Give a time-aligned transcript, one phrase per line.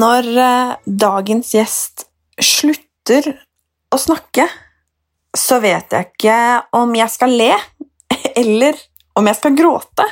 [0.00, 2.06] Når eh, dagens gjest
[2.40, 3.26] slutter
[3.90, 4.46] å snakke,
[5.36, 6.38] så vet jeg ikke
[6.76, 7.52] om jeg skal le,
[8.42, 8.78] eller
[9.18, 10.06] om jeg skal gråte.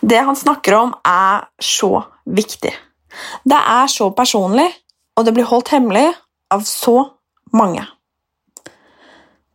[0.00, 2.72] Det han snakker om, er så viktig.
[3.44, 4.68] Det er så personlig,
[5.18, 6.08] og det blir holdt hemmelig
[6.50, 6.96] av så
[7.56, 7.84] mange.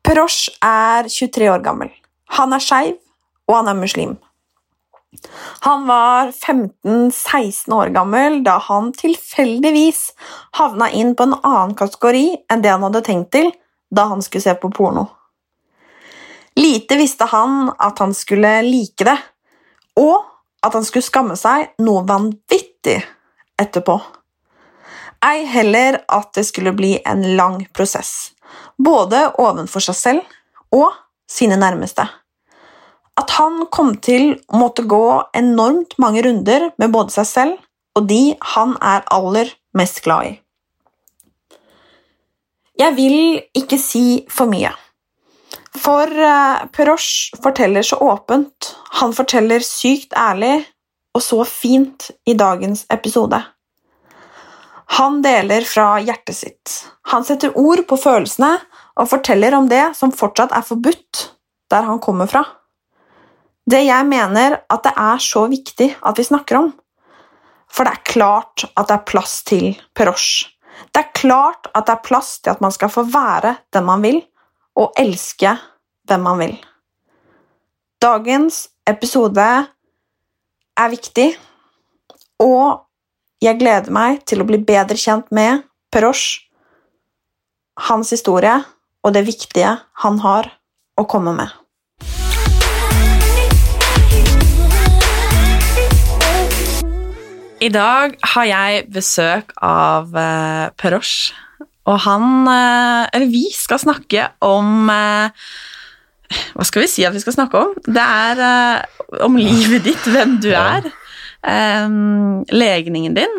[0.06, 1.90] Perosh er 23 år gammel.
[2.38, 2.96] Han er skeiv,
[3.50, 4.16] og han er muslim.
[5.66, 10.10] Han var 15-16 år gammel da han tilfeldigvis
[10.60, 13.48] havna inn på en annen kategori enn det han hadde tenkt til
[13.92, 15.06] da han skulle se på porno.
[16.56, 19.18] Lite visste han at han skulle like det,
[20.00, 20.24] og
[20.66, 22.98] at han skulle skamme seg noe vanvittig
[23.62, 24.00] etterpå.
[25.26, 28.32] Ei heller at det skulle bli en lang prosess,
[28.78, 30.92] både ovenfor seg selv og
[31.32, 32.08] sine nærmeste
[33.20, 35.06] at han kom til å måtte gå
[35.38, 37.62] enormt mange runder med både seg selv
[37.96, 40.34] og de han er aller mest glad i.
[42.76, 44.74] Jeg vil ikke si for mye,
[45.76, 50.66] for uh, Perosh forteller så åpent, han forteller sykt ærlig
[51.16, 53.40] og så fint i dagens episode.
[55.00, 56.74] Han deler fra hjertet sitt.
[57.12, 58.52] Han setter ord på følelsene
[58.96, 61.30] og forteller om det som fortsatt er forbudt
[61.74, 62.44] der han kommer fra.
[63.66, 66.74] Det jeg mener at det er så viktig at vi snakker om.
[67.72, 70.46] For det er klart at det er plass til Perosh.
[70.94, 74.04] Det er klart at det er plass til at man skal få være den man
[74.04, 74.22] vil,
[74.76, 75.56] og elske
[76.08, 76.56] hvem man vil.
[78.02, 79.46] Dagens episode
[80.76, 81.30] er viktig,
[82.44, 82.86] og
[83.42, 85.64] jeg gleder meg til å bli bedre kjent med
[85.94, 86.44] Perosh,
[87.88, 88.56] hans historie
[89.06, 90.50] og det viktige han har
[91.00, 91.52] å komme med.
[97.64, 101.32] I dag har jeg besøk av uh, Perosh,
[101.86, 105.30] og han uh, Eller vi skal snakke om uh,
[106.58, 107.76] Hva skal vi si at vi skal snakke om?
[107.86, 108.42] Det er
[109.24, 110.88] om livet ditt, hvem du er,
[111.46, 113.36] um, legningen din,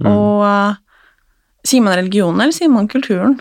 [0.00, 0.08] mm.
[0.08, 0.80] og
[1.64, 3.38] Sier man religion, eller sier man kulturen?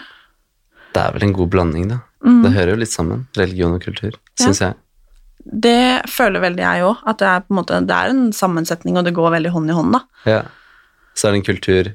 [0.96, 1.98] Det er vel en god blanding, da.
[2.24, 2.40] Mm.
[2.46, 4.70] Det hører jo litt sammen, religion og kultur, syns ja.
[4.70, 4.83] jeg.
[5.44, 8.98] Det føler veldig jeg òg, at det er, på en måte, det er en sammensetning,
[9.00, 9.98] og det går veldig hånd i hånd.
[9.98, 10.04] da.
[10.30, 10.42] Ja.
[11.14, 11.92] Så er det en kultur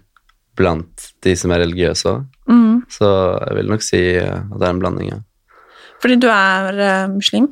[0.59, 2.27] blant de som er religiøse òg.
[2.51, 2.83] Mm.
[2.93, 3.09] Så
[3.47, 5.23] jeg vil nok si at det er en blanding, ja.
[6.03, 7.49] Fordi du er uh, muslim?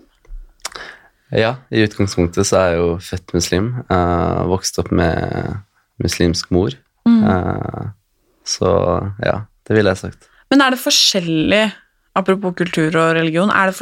[1.34, 3.72] Ja, i utgangspunktet så er jeg jo født muslim.
[3.90, 5.56] Uh, vokst opp med
[6.02, 6.76] muslimsk mor.
[7.08, 7.24] Mm.
[7.26, 7.88] Uh,
[8.46, 8.70] så
[9.24, 10.30] ja, det ville jeg sagt.
[10.52, 11.64] Men er det forskjellig
[12.16, 13.74] Apropos kultur og religion, er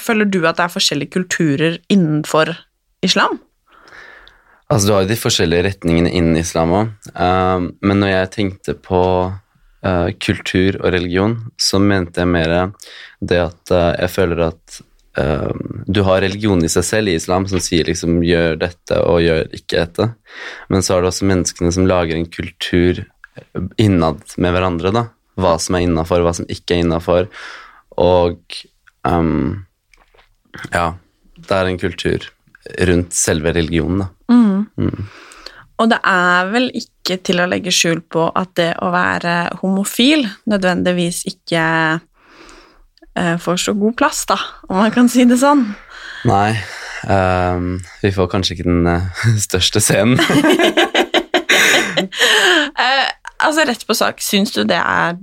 [0.00, 2.54] føler du at det er forskjellige kulturer innenfor
[3.04, 3.38] islam?
[4.68, 8.74] Altså, du har jo de forskjellige retningene innen islam òg, uh, men når jeg tenkte
[8.76, 12.74] på uh, kultur og religion, så mente jeg mer
[13.20, 14.84] det at uh, jeg føler at
[15.18, 19.48] du har religion i seg selv i islam som sier liksom 'gjør dette og gjør
[19.56, 20.06] ikke dette',
[20.70, 23.00] men så har du også menneskene som lager en kultur
[23.82, 25.02] innad med hverandre, da
[25.38, 27.30] hva som er innafor, hva som ikke er innafor.
[27.98, 28.58] Og
[29.06, 29.64] um,
[30.74, 30.92] ja,
[31.38, 32.28] det er en kultur
[32.88, 34.08] rundt selve religionen, da.
[34.28, 34.66] Mm.
[34.76, 35.08] Mm.
[35.78, 40.26] Og det er vel ikke til å legge skjul på at det å være homofil
[40.50, 41.64] nødvendigvis ikke
[42.02, 44.38] uh, får så god plass, da,
[44.68, 45.68] om man kan si det sånn.
[46.28, 46.58] Nei,
[47.06, 50.18] um, vi får kanskje ikke den uh, største scenen.
[52.74, 53.06] uh,
[53.46, 55.14] altså, rett på sak, syns du det er?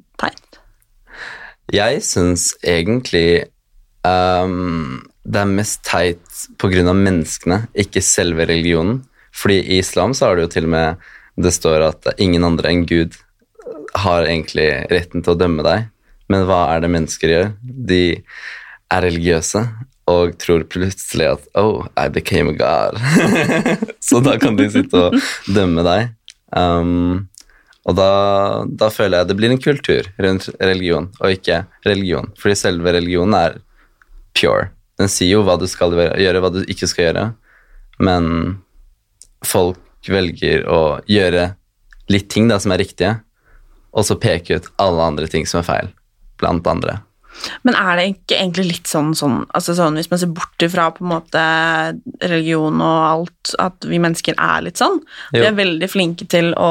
[1.73, 3.47] Jeg syns egentlig
[4.05, 6.93] um, det er mest teit pga.
[6.93, 9.03] menneskene, ikke selve religionen.
[9.35, 10.95] Fordi i islam så har det jo til og med
[11.35, 13.17] Det står at ingen andre enn Gud
[13.99, 15.89] har egentlig retten til å dømme deg.
[16.31, 17.49] Men hva er det mennesker gjør?
[17.59, 18.21] De
[18.93, 19.65] er religiøse
[20.07, 23.01] og tror plutselig at Oh, I became a god.
[24.07, 25.19] så da kan de sitte og
[25.51, 26.13] dømme deg.
[26.55, 27.27] Um,
[27.85, 28.09] og da,
[28.65, 32.31] da, føler jeg det blir en kultur rundt religion, og ikke religion.
[32.41, 33.59] Fordi selve religionen er
[34.37, 34.71] pure.
[34.97, 37.25] Den sier jo hva du skal gjøre, hva du ikke skal gjøre.
[38.01, 38.27] Men
[39.45, 41.51] folk velger å gjøre
[42.11, 43.19] litt ting da, som er riktige,
[43.95, 45.91] og så peke ut alle andre ting som er feil,
[46.41, 46.99] blant andre.
[47.67, 50.87] Men er det ikke egentlig litt sånn, sånn, altså sånn hvis man ser bort ifra
[50.95, 51.41] på en måte
[52.23, 55.01] religion og alt, at vi mennesker er litt sånn?
[55.35, 56.69] Vi er veldig flinke til å,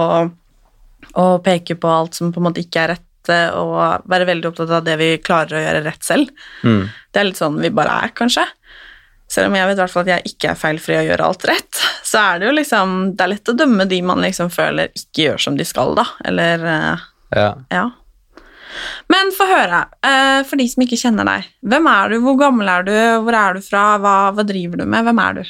[1.20, 3.10] å peke på alt som på en måte ikke er rett,
[3.56, 6.28] og være veldig opptatt av det vi klarer å gjøre rett selv.
[6.60, 6.82] Mm.
[7.08, 8.44] Det er litt sånn vi bare er, kanskje.
[9.32, 12.20] Selv om jeg vet hvert at jeg ikke er feilfri å gjøre alt rett, så
[12.20, 15.40] er det jo liksom Det er lett å dømme de man liksom føler ikke gjør
[15.46, 16.04] som de skal, da.
[16.28, 17.48] Eller eh, Ja.
[17.72, 17.86] ja.
[19.08, 21.48] Men få høre, eh, for de som ikke kjenner deg.
[21.64, 24.84] Hvem er du, hvor gammel er du, hvor er du fra, hva, hva driver du
[24.84, 25.44] med, hvem er du?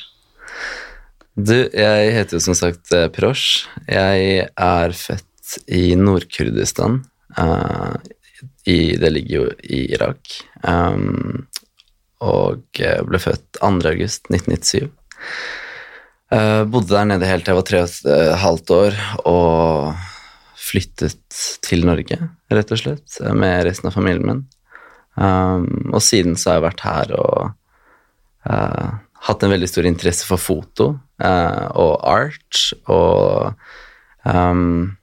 [1.34, 3.64] Du, jeg heter jo som sagt eh, Prosh.
[3.90, 5.26] Jeg er født
[5.66, 7.02] i Nord-Kurdistan.
[7.38, 7.96] Uh,
[8.64, 10.38] det ligger jo i Irak.
[10.62, 11.44] Um,
[12.24, 13.70] og eh, ble født 2.
[13.90, 14.88] august 1997.
[16.34, 18.98] Eh, bodde der nede helt til jeg var tre og et halvt år,
[19.28, 22.18] og flyttet til Norge,
[22.50, 24.44] rett og slett, med resten av familien min.
[25.14, 27.52] Um, og siden så har jeg vært her og
[28.50, 28.88] uh,
[29.28, 30.88] hatt en veldig stor interesse for foto
[31.22, 33.52] uh, og art, og
[34.26, 34.96] um,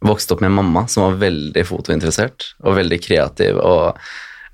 [0.00, 3.96] vokste opp med en mamma som var veldig fotointeressert og veldig kreativ, og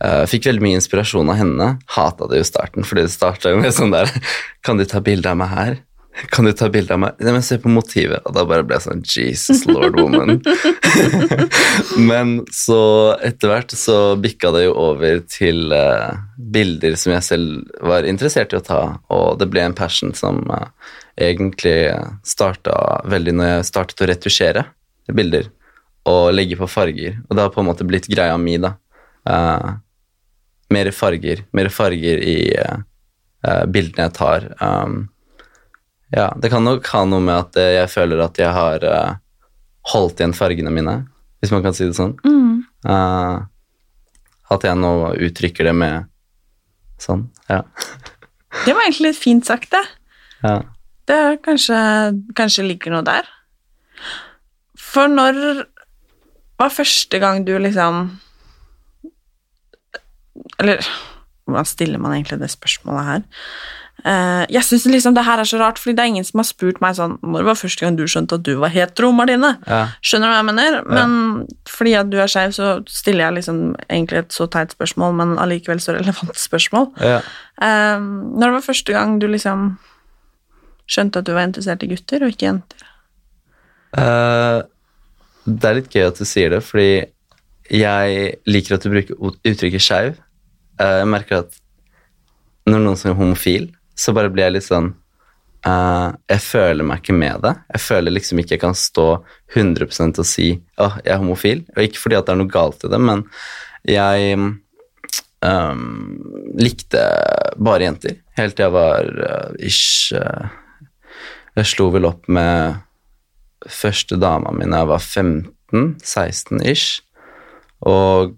[0.04, 1.72] uh, fikk veldig mye inspirasjon av henne.
[1.96, 4.10] Hata det jo starten, fordi det starta med sånn der
[4.66, 5.76] Kan du ta bilde av meg her?
[6.32, 7.18] Kan du ta bilde av meg?
[7.20, 8.24] Nei, men se på motivet.
[8.24, 10.38] Og da bare ble jeg sånn Jesus lord woman.
[12.10, 12.80] men så
[13.24, 18.56] etter hvert så bikka det jo over til uh, bilder som jeg selv var interessert
[18.56, 18.80] i å ta,
[19.12, 20.72] og det ble en passion som uh,
[21.20, 21.92] egentlig
[22.26, 24.64] starta veldig når jeg startet å retusjere
[25.14, 25.50] bilder
[26.06, 27.18] og legge på farger.
[27.26, 28.76] Og det har på en måte blitt greia mi, da.
[29.26, 29.74] Uh,
[30.72, 31.44] mer farger.
[31.54, 34.48] Mer farger i eh, bildene jeg tar.
[34.58, 35.04] Um,
[36.10, 39.12] ja, det kan nok ha noe med at jeg føler at jeg har uh,
[39.92, 40.96] holdt igjen fargene mine,
[41.38, 42.16] hvis man kan si det sånn.
[42.86, 43.36] Eh,
[44.54, 44.92] at jeg nå
[45.26, 46.10] uttrykker det med
[47.02, 47.62] sånn, ja.
[48.64, 49.82] Det var egentlig fint sagt, det.
[50.46, 50.60] ja.
[51.06, 51.76] Det kanskje,
[52.34, 53.26] kanskje ligger noe der.
[54.96, 55.66] For når
[56.56, 58.06] var første gang du liksom
[60.60, 60.80] Eller
[61.46, 63.26] hvordan stiller man egentlig det spørsmålet her?
[64.06, 66.46] Eh, jeg syns liksom det her er så rart, fordi det er ingen som har
[66.48, 69.54] spurt meg sånn Når var første gang du skjønte at du var hetero, Martine?
[69.66, 69.80] ja.
[70.04, 70.76] Skjønner du hva jeg mener?
[70.90, 75.16] Men fordi at du er skeiv, så stiller jeg liksom egentlig et så teit spørsmål,
[75.20, 76.90] men allikevel så relevant spørsmål.
[77.00, 77.20] ja.
[77.62, 78.06] Eh,
[78.36, 79.78] når var første gang du liksom
[80.86, 82.88] skjønte at du var interessert i gutter og ikke jenter?
[83.96, 84.60] Eh,
[85.46, 87.06] det er litt gøy at du sier det, fordi
[87.72, 90.20] jeg liker at du bruker uttrykket skeiv.
[90.82, 91.58] Eh, jeg merker at
[92.66, 94.90] når noen sier homofil, så bare blir jeg litt sånn
[95.64, 97.52] uh, Jeg føler meg ikke med det.
[97.72, 99.06] Jeg føler liksom ikke jeg kan stå
[99.54, 100.50] 100% og si
[100.82, 101.62] at jeg er homofil.
[101.76, 103.22] Og ikke fordi at det er noe galt i det, men
[103.86, 104.34] jeg
[105.46, 105.86] um,
[106.58, 107.04] likte
[107.56, 110.48] bare jenter helt til jeg var uh, ish uh,
[111.56, 112.82] Jeg slo vel opp med
[113.72, 117.02] første dama mi da jeg var 15-16 ish,
[117.86, 118.36] og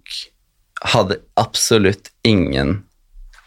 [0.92, 2.82] hadde absolutt ingen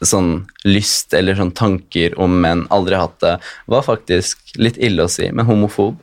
[0.01, 3.35] sånn lyst eller sånn tanker om menn, aldri hatt det.
[3.69, 5.99] Var faktisk litt ille å si, men homofob.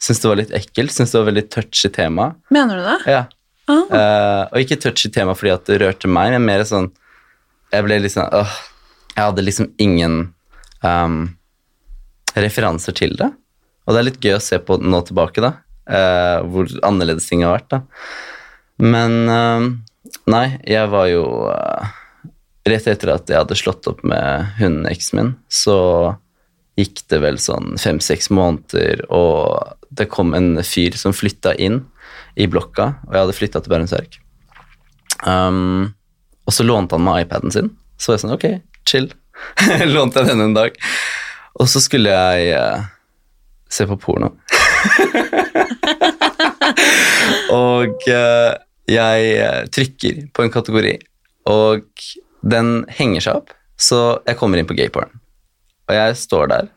[0.00, 2.30] Syns det var litt ekkelt, syns det var veldig touchy tema.
[2.54, 2.98] Mener du det?
[3.10, 3.24] Ja.
[3.70, 3.82] Ah.
[3.90, 6.88] Uh, og ikke touchy tema fordi at det rørte meg, men mer sånn
[7.70, 8.54] Jeg ble liksom åh,
[9.12, 10.16] Jeg hadde liksom ingen
[10.82, 11.20] um,
[12.34, 13.28] referanser til det.
[13.90, 15.56] Og det er litt gøy å se på nå tilbake, da.
[15.90, 17.80] eh, hvor annerledes ting har vært, da.
[18.78, 19.66] Men ehm,
[20.30, 21.96] nei, jeg var jo eh,
[22.70, 25.76] Rett etter at jeg hadde slått opp med hunden eksen min, så
[26.78, 31.80] gikk det vel sånn fem-seks måneder, og det kom en fyr som flytta inn
[32.36, 34.20] i blokka, og jeg hadde flytta til Bærumsverk.
[35.24, 35.96] Um,
[36.44, 37.72] og så lånte han meg iPaden sin.
[37.96, 38.46] Så var jeg sånn, ok,
[38.92, 39.08] chill.
[39.96, 40.76] lånte jeg den en dag.
[41.56, 42.88] Og så skulle jeg eh,
[43.70, 44.30] se på porno.
[47.54, 48.52] og uh,
[48.90, 50.96] jeg eh, trykker på en kategori,
[51.50, 51.86] og
[52.42, 55.12] den henger seg opp, så jeg kommer inn på gayporn.
[55.86, 56.70] Og jeg står der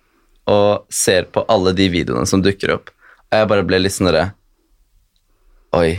[0.51, 2.91] og ser på alle de videoene som dukker opp,
[3.31, 4.33] og jeg bare ble litt sånn derre
[5.73, 5.95] Oi,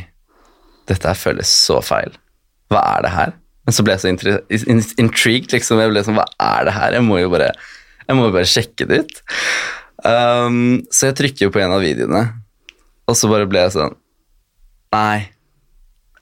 [0.87, 2.13] dette her føles så feil.
[2.71, 3.33] Hva er det her?
[3.67, 4.13] Men så ble jeg så
[5.03, 5.81] intrigued, liksom.
[5.83, 6.95] Jeg ble sånn, hva er det her?
[6.95, 7.49] Jeg må jo bare,
[8.05, 9.19] jeg må jo bare sjekke det ut.
[10.05, 12.27] Um, så jeg trykker på en av videoene,
[13.09, 13.95] og så bare ble jeg sånn
[14.93, 15.31] Nei,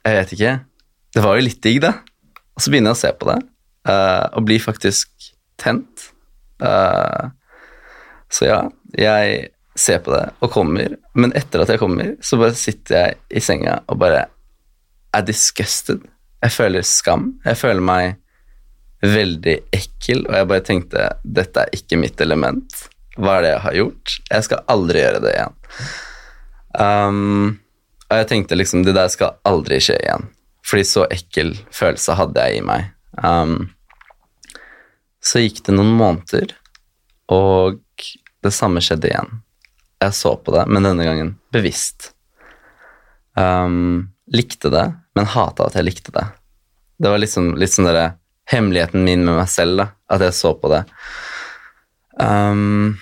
[0.01, 0.53] jeg vet ikke.
[1.13, 1.91] Det var jo litt digg, da.
[2.55, 3.35] Og så begynner jeg å se på det,
[3.85, 5.27] uh, og blir faktisk
[5.61, 6.07] tent.
[6.63, 7.29] Uh,
[8.33, 8.61] så ja,
[8.97, 13.19] jeg ser på det og kommer, men etter at jeg kommer, så bare sitter jeg
[13.29, 14.25] i senga og bare
[15.13, 16.01] er disgusted.
[16.43, 17.35] Jeg føler skam.
[17.45, 18.17] Jeg føler meg
[19.03, 22.83] veldig ekkel, og jeg bare tenkte dette er ikke mitt element.
[23.19, 24.15] Hva er det jeg har gjort?
[24.31, 25.59] Jeg skal aldri gjøre det igjen.
[26.73, 27.59] Um,
[28.09, 30.27] og jeg tenkte liksom det der skal aldri skje igjen,
[30.65, 32.89] fordi så ekkel følelse hadde jeg i meg.
[33.21, 33.69] Um,
[35.23, 36.55] så gikk det noen måneder,
[37.31, 37.79] og
[38.43, 39.29] det samme skjedde igjen.
[40.03, 42.11] Jeg så på det, men denne gangen bevisst.
[43.39, 46.25] Um, likte det, men hata at jeg likte det.
[46.99, 48.15] Det var liksom litt sånn derre
[48.51, 50.83] hemmeligheten min med meg selv, da, at jeg så på det.
[52.21, 52.99] Um,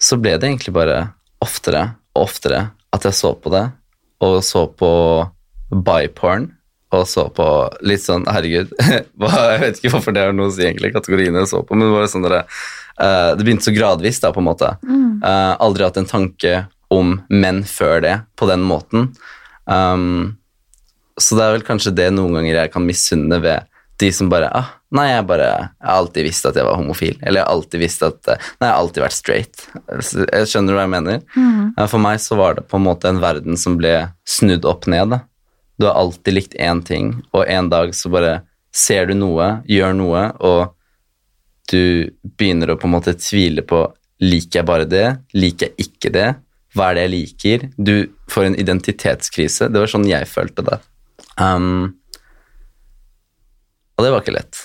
[0.00, 0.98] så ble det egentlig bare
[1.44, 3.64] oftere og oftere at jeg så på det,
[4.24, 4.90] og så på
[5.70, 6.48] byporn,
[6.94, 7.46] og så på
[7.84, 11.50] litt sånn Herregud, jeg vet ikke hvorfor det har noe å si, egentlig, kategoriene jeg
[11.52, 12.38] så på, men det var sånn der,
[13.00, 14.72] uh, Det begynte så gradvis, da, på en måte.
[14.86, 15.20] Mm.
[15.24, 16.54] Uh, aldri hatt en tanke
[16.92, 19.10] om menn før det på den måten.
[19.66, 20.36] Um,
[21.18, 23.66] så det er vel kanskje det noen ganger jeg kan misunne ved
[24.00, 27.16] de som bare ah, Nei, jeg bare jeg har alltid visst at jeg var homofil.
[27.20, 28.36] Eller jeg har alltid visst at Nei,
[28.68, 29.64] jeg har alltid vært straight.
[29.90, 31.24] Jeg skjønner hva jeg mener.
[31.34, 31.72] Mm.
[31.90, 33.94] For meg så var det på en måte en verden som ble
[34.28, 35.12] snudd opp ned.
[35.12, 35.20] Da.
[35.76, 38.38] Du har alltid likt én ting, og en dag så bare
[38.76, 40.72] ser du noe, gjør noe, og
[41.72, 43.82] du begynner å på en måte tvile på
[44.22, 46.28] liker jeg bare det, liker jeg ikke det,
[46.76, 47.64] hva er det jeg liker?
[47.76, 47.94] Du
[48.32, 49.70] får en identitetskrise.
[49.72, 50.78] Det var sånn jeg følte det.
[51.40, 51.96] Um,
[53.96, 54.62] og det var ikke lett,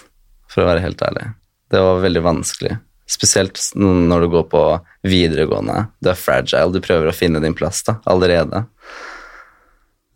[0.52, 1.28] for å være helt ærlig.
[1.72, 2.78] Det var veldig vanskelig.
[3.12, 4.64] Spesielt når du går på
[5.08, 5.86] videregående.
[6.00, 8.66] Du er fragile, du prøver å finne din plass da, allerede.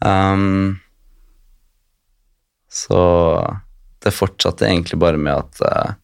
[0.03, 0.77] Um,
[2.71, 2.99] så
[4.03, 5.95] det fortsatte egentlig bare med at uh,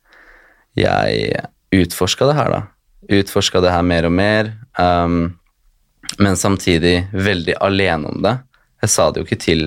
[0.79, 1.43] jeg
[1.75, 2.61] utforska det her, da.
[3.21, 4.53] Utforska det her mer og mer.
[4.79, 5.35] Um,
[6.19, 8.37] men samtidig veldig alene om det.
[8.81, 9.65] Jeg sa det jo ikke til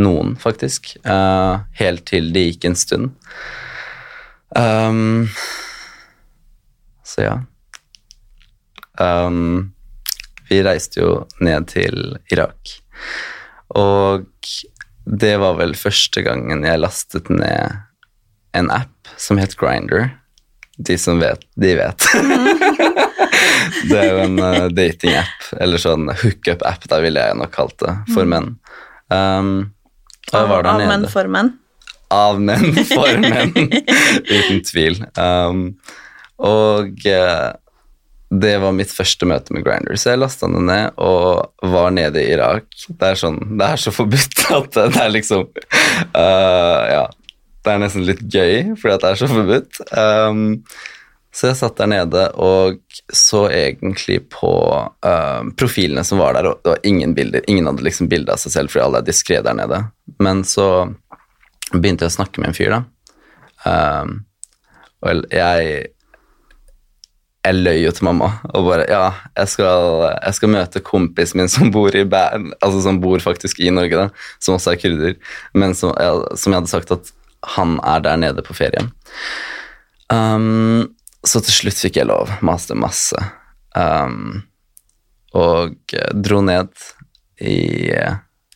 [0.00, 3.10] noen, faktisk, uh, helt til det gikk en stund.
[4.56, 5.28] Um,
[7.04, 7.36] så ja.
[9.00, 9.72] Um,
[10.48, 12.76] vi reiste jo ned til Irak,
[13.72, 14.28] og
[15.04, 17.80] det var vel første gangen jeg lastet ned
[18.56, 20.10] en app som het Grinder.
[20.76, 22.06] De som vet, de vet.
[23.90, 27.94] det er jo en uh, datingapp, eller sånn hookup-app, da ville jeg nok kalt det,
[28.12, 28.32] for mm.
[28.32, 28.50] menn.
[29.12, 29.52] Um,
[30.32, 31.54] av, av menn for menn?
[32.12, 35.00] Av menn for menn, uten tvil.
[35.16, 35.64] Um,
[36.42, 37.50] og uh,
[38.32, 42.22] det var mitt første møte med Grinder, så jeg lasta den ned og var nede
[42.22, 42.70] i Irak.
[42.88, 45.44] Det er, sånn, det er så forbudt at det er liksom
[46.16, 47.04] uh, Ja,
[47.62, 49.82] det er nesten litt gøy fordi at det er så forbudt.
[49.92, 50.42] Um,
[51.32, 52.80] så jeg satt der nede og
[53.12, 57.44] så egentlig på uh, profilene som var der, og det var ingen bilder.
[57.48, 59.80] Ingen hadde liksom bilde av seg selv fordi alle er diskré der nede.
[60.20, 60.66] Men så
[61.72, 62.82] begynte jeg å snakke med en fyr, da.
[63.62, 64.22] Um,
[65.02, 65.92] og jeg
[67.42, 71.50] jeg løy jo til mamma og bare Ja, jeg skal, jeg skal møte kompisen min
[71.50, 74.04] som bor i Bern altså som bor faktisk i Norge, da,
[74.38, 75.16] som også er kurder,
[75.58, 75.90] men som,
[76.38, 77.10] som jeg hadde sagt at
[77.56, 78.92] han er der nede på ferien.
[80.12, 80.94] Um,
[81.26, 82.30] så til slutt fikk jeg lov.
[82.46, 83.18] Maste masse.
[83.74, 84.44] Um,
[85.34, 86.70] og dro ned
[87.42, 87.58] i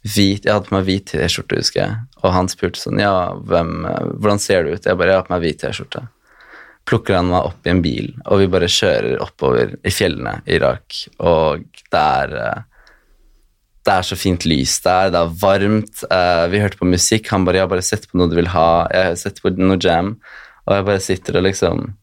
[0.06, 1.96] hvit Jeg hadde på meg hvit T-skjorte, husker jeg.
[2.22, 3.82] Og han spurte sånn Ja, hvem,
[4.16, 4.86] hvordan ser du ut?
[4.86, 6.06] Jeg bare Jeg har på meg hvit T-skjorte.
[6.86, 10.54] Plukker han meg opp i en bil, og vi bare kjører oppover i fjellene i
[10.60, 11.00] Irak.
[11.18, 12.36] Og det er
[13.86, 16.02] det er så fint lys der, det er varmt.
[16.10, 17.28] Uh, vi hørte på musikk.
[17.30, 18.88] Han bare 'Jeg har bare sett på noe du vil ha'.
[18.90, 20.16] Jeg har sett på noe jam.
[20.66, 21.94] Og jeg bare sitter og liksom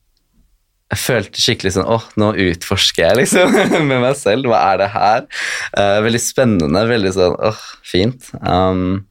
[0.93, 3.55] jeg følte skikkelig sånn åh, nå utforsker jeg liksom
[3.89, 4.49] med meg selv.
[4.51, 5.25] Hva er det her?
[5.73, 6.85] Uh, veldig spennende.
[6.89, 8.29] Veldig sånn åh, fint.
[8.45, 9.03] Um,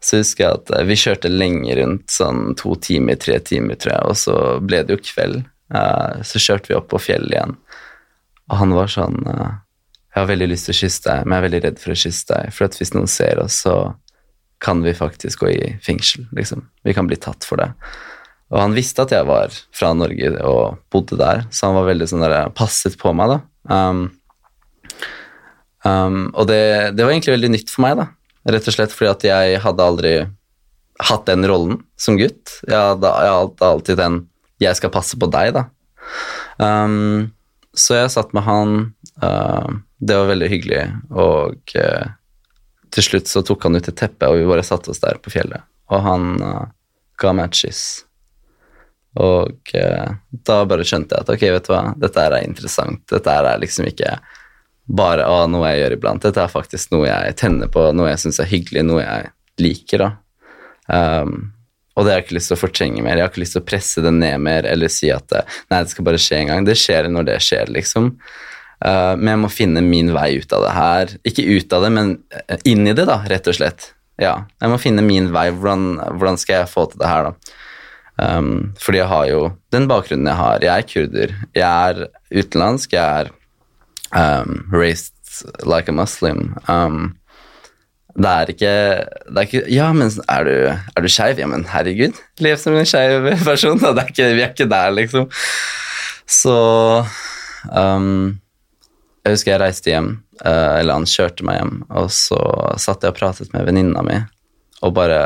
[0.00, 3.94] så husker jeg at uh, vi kjørte lenge rundt, sånn to timer, tre timer, tror
[3.96, 5.42] jeg, og så ble det jo kveld.
[5.74, 7.58] Uh, så kjørte vi opp på fjellet igjen,
[8.50, 11.44] og han var sånn Jeg har veldig lyst til å kysse deg, men jeg er
[11.44, 13.74] veldig redd for å kysse deg, for at hvis noen ser oss, så
[14.60, 16.64] kan vi faktisk gå i fengsel, liksom.
[16.84, 17.70] Vi kan bli tatt for det.
[18.50, 22.08] Og han visste at jeg var fra Norge og bodde der, så han var veldig
[22.10, 23.38] sånn der, passet på meg, da.
[23.70, 24.02] Um,
[25.86, 26.62] um, og det,
[26.96, 28.08] det, var egentlig veldig nytt for meg, da.
[28.50, 30.14] Rett og slett fordi at jeg hadde aldri
[31.10, 32.56] hatt den rollen som gutt.
[32.66, 34.18] Jeg hadde, jeg hadde alltid den
[34.60, 35.64] 'jeg skal passe på deg', da.
[36.58, 37.32] Um,
[37.72, 38.94] så jeg satt med han.
[39.22, 42.06] Uh, det var veldig hyggelig, og uh,
[42.90, 45.32] til slutt så tok han ut et teppe, og vi bare satte oss der på
[45.32, 45.62] fjellet.
[45.92, 46.66] Og han uh,
[47.20, 47.82] ga meg et kyss.
[49.18, 50.10] Og eh,
[50.46, 53.02] da bare skjønte jeg at ok, vet du hva, dette er interessant.
[53.10, 54.18] Dette er liksom ikke
[54.90, 56.26] bare å, noe jeg gjør iblant.
[56.26, 60.04] Dette er faktisk noe jeg tenner på, noe jeg syns er hyggelig, noe jeg liker.
[60.04, 60.10] da.
[60.90, 61.50] Um,
[61.98, 63.18] og det har jeg ikke lyst til å fortrenge mer.
[63.18, 65.92] Jeg har ikke lyst til å presse det ned mer eller si at nei, det
[65.92, 66.66] skal bare skje en gang.
[66.66, 68.12] Det skjer når det skjer, liksom.
[68.80, 71.16] Uh, men jeg må finne min vei ut av det her.
[71.28, 72.14] Ikke ut av det, men
[72.62, 73.90] inn i det, da, rett og slett.
[74.20, 75.48] Ja, jeg må finne min vei.
[75.52, 77.59] Hvordan, hvordan skal jeg få til det her, da?
[78.20, 80.64] Um, fordi jeg har jo den bakgrunnen jeg har.
[80.64, 81.36] Jeg er kurder.
[81.56, 82.92] Jeg er utenlandsk.
[82.92, 83.30] Jeg
[84.12, 85.14] er um, raised
[85.64, 86.54] like a muslim.
[86.68, 87.16] Um,
[88.18, 88.72] det er ikke,
[89.30, 90.54] det er ikke Ja, men er du,
[90.96, 91.38] er du skeiv?
[91.38, 93.78] Ja, men herregud, lev som en skeiv person.
[93.78, 95.30] Det er ikke, vi er ikke der, liksom.
[96.26, 96.56] Så
[97.70, 98.40] um,
[99.24, 100.12] Jeg husker jeg reiste hjem,
[100.42, 102.40] uh, eller han kjørte meg hjem, og så
[102.80, 104.18] satt jeg og pratet med venninna mi.
[104.86, 105.18] Og bare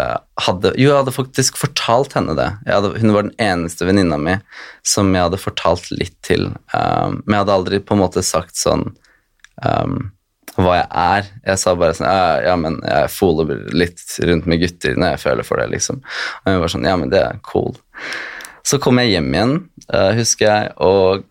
[0.42, 2.48] hadde Jo, jeg hadde faktisk fortalt henne det.
[2.66, 4.36] Hadde, hun var den eneste venninna mi
[4.86, 6.50] som jeg hadde fortalt litt til.
[6.74, 8.88] Um, men jeg hadde aldri på en måte sagt sånn
[9.62, 9.98] um,
[10.58, 11.30] hva jeg er.
[11.50, 12.10] Jeg sa bare sånn
[12.46, 16.02] Ja, men jeg foler litt rundt med gutter når jeg føler for det, liksom.
[16.42, 17.76] Og hun var sånn Ja, men det er cool.
[18.64, 19.54] Så kom jeg hjem igjen,
[19.92, 21.26] uh, husker jeg, og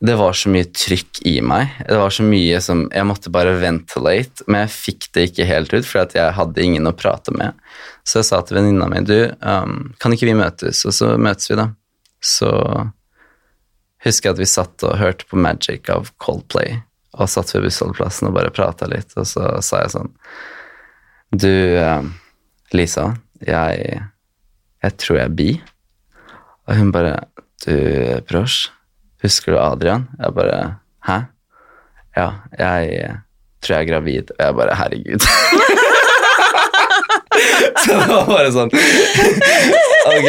[0.00, 1.76] det var så mye trykk i meg.
[1.88, 5.72] Det var så mye som Jeg måtte bare ventilate, men jeg fikk det ikke helt
[5.72, 7.54] ut, fordi jeg hadde ingen å prate med.
[8.04, 10.82] Så jeg sa til venninna mi du, um, kan ikke vi møtes?
[10.84, 11.70] Og så møtes vi, da.
[12.20, 12.50] Så
[14.04, 16.82] husker jeg at vi satt og hørte på Magic av Coldplay
[17.14, 20.10] og satt ved bussholdeplassen og bare prata litt, og så sa jeg sånn
[21.30, 22.08] Du, eh,
[22.74, 24.00] Lisa, jeg,
[24.82, 25.50] jeg tror jeg er bi.
[26.66, 27.20] Og hun bare
[27.64, 27.76] Du,
[28.28, 28.68] Prosh,
[29.24, 30.08] husker du Adrian?
[30.20, 30.58] Jeg bare
[31.04, 31.18] Hæ?
[32.16, 32.28] Ja,
[32.58, 33.16] jeg
[33.64, 34.30] tror jeg er gravid.
[34.36, 35.26] Og jeg bare Herregud.
[37.82, 38.70] så det var bare sånn
[40.14, 40.28] Ok.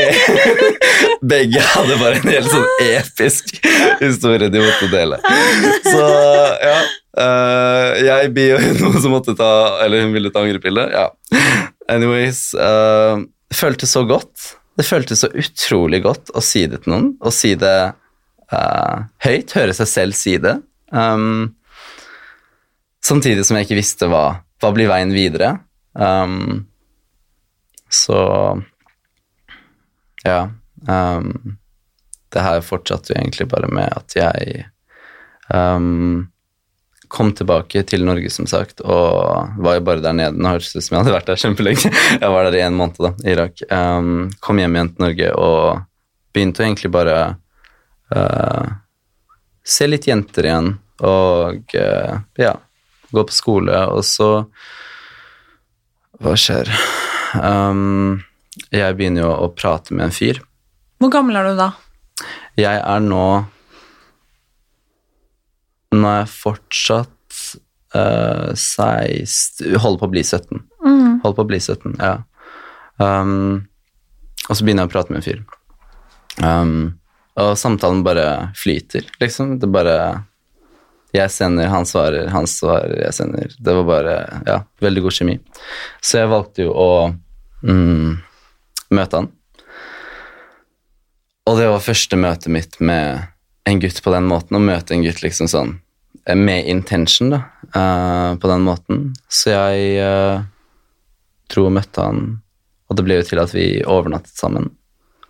[1.32, 3.58] Begge hadde bare en helt sånn episk
[4.00, 5.20] historie de måtte dele.
[5.84, 6.06] Så
[6.64, 6.78] ja.
[7.16, 9.48] Uh, jeg, Bi og hun som måtte ta
[9.86, 10.88] Eller hun ville ta angrepille.
[10.92, 11.10] Ja.
[11.92, 12.50] Anyways.
[12.56, 13.24] Uh,
[13.56, 14.56] føltes så godt.
[14.76, 17.12] Det føltes så utrolig godt å si det til noen.
[17.20, 17.76] Å si det
[18.54, 19.56] uh, høyt.
[19.58, 20.58] Høre seg selv si det.
[20.92, 21.56] Um,
[23.06, 24.26] samtidig som jeg ikke visste hva,
[24.62, 25.56] hva blir veien videre.
[25.94, 26.66] Um,
[27.92, 28.20] så
[30.26, 30.50] ja.
[30.88, 31.58] Um,
[32.34, 34.66] det her fortsatte jo egentlig bare med at jeg
[35.54, 36.26] um,
[37.08, 40.36] kom tilbake til Norge, som sagt, og var jo bare der nede.
[40.36, 41.92] Nå høres det ut som jeg hadde vært der kjempelenge.
[42.24, 43.62] Jeg var der i en måned, da, i Irak.
[43.70, 45.84] Um, kom hjem igjen til Norge og
[46.36, 47.20] begynte egentlig bare
[48.14, 48.66] uh,
[49.66, 50.72] se litt jenter igjen
[51.06, 52.54] og uh, ja,
[53.12, 54.30] gå på skole, og så
[56.22, 56.70] Hva skjer?
[57.36, 58.22] Um,
[58.72, 60.40] jeg begynner jo å prate med en fyr.
[61.04, 61.74] Hvor gammel er du da?
[62.56, 63.26] Jeg er nå
[65.96, 67.42] Nå er jeg fortsatt
[67.96, 70.64] uh, 16 Holder på å bli 17.
[70.86, 71.20] Mm.
[71.24, 72.16] Holder på å bli 17, ja.
[73.00, 73.66] Um,
[74.48, 75.42] og så begynner jeg å prate med en fyr.
[76.44, 76.76] Um,
[77.36, 79.60] og samtalen bare flyter, liksom.
[79.60, 80.24] Det bare
[81.16, 83.52] Jeg sender, han svarer, han svarer, jeg sender.
[83.60, 85.40] Det var bare Ja, veldig god kjemi.
[86.02, 86.90] Så jeg valgte jo å
[87.64, 88.18] mm,
[88.96, 89.32] møte han.
[91.46, 93.28] Og det var første møtet mitt med
[93.66, 94.58] en gutt på den måten.
[94.58, 95.76] Å møte en gutt liksom sånn
[96.34, 97.42] med intention, da,
[97.76, 99.02] uh, på den måten.
[99.30, 100.42] Så jeg uh,
[101.52, 102.24] tror og møtte han,
[102.90, 104.72] og det ble jo til at vi overnattet sammen.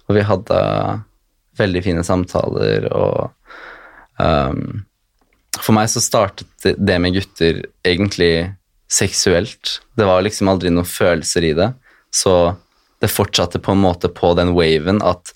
[0.07, 0.59] Og vi hadde
[1.59, 3.31] veldig fine samtaler, og
[4.19, 4.83] um,
[5.55, 8.51] For meg så startet det med gutter egentlig
[8.91, 9.79] seksuelt.
[9.95, 11.69] Det var liksom aldri noen følelser i det.
[12.11, 12.55] Så
[13.01, 15.31] det fortsatte på en måte på den waven at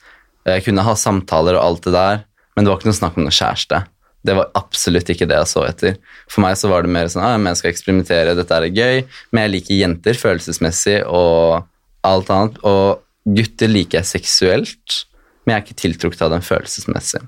[0.47, 2.21] jeg kunne ha samtaler og alt det der,
[2.55, 3.81] men det var ikke noe snakk om noe kjæreste.
[4.25, 5.99] Det var absolutt ikke det jeg så etter.
[6.27, 9.45] For meg så var det mer sånn at jeg skal eksperimentere, dette er gøy, men
[9.45, 11.69] jeg liker jenter følelsesmessig og
[12.07, 12.59] alt annet.
[12.67, 14.99] Og gutter liker jeg seksuelt,
[15.49, 17.23] men jeg er ikke tiltrukket av den følelsesmessig.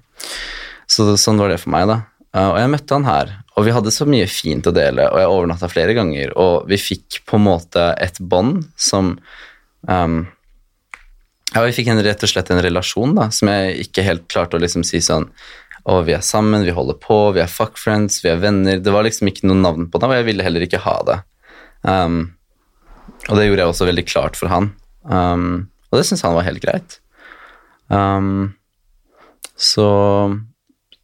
[0.85, 2.01] Så sånn var det for meg, da.
[2.37, 5.31] Og jeg møtte han her, og vi hadde så mye fint å dele, og jeg
[5.31, 9.17] overnatta flere ganger, og vi fikk på en måte et bånd som
[9.89, 10.21] um,
[11.51, 14.55] ja, vi fikk en, rett og slett en relasjon da, som jeg ikke helt klarte
[14.55, 15.27] å liksom si sånn
[15.81, 18.77] Å, vi er sammen, vi holder på, vi er fuck friends, vi er venner.
[18.77, 21.15] Det var liksom ikke noe navn på det, og jeg ville heller ikke ha det.
[21.81, 22.19] Um,
[23.25, 24.67] og det gjorde jeg også veldig klart for han.
[25.09, 26.99] Um, og det syns han var helt greit.
[27.91, 28.53] Um,
[29.59, 29.87] så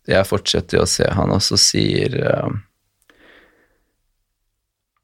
[0.07, 2.61] jeg fortsetter å se han, og så sier um,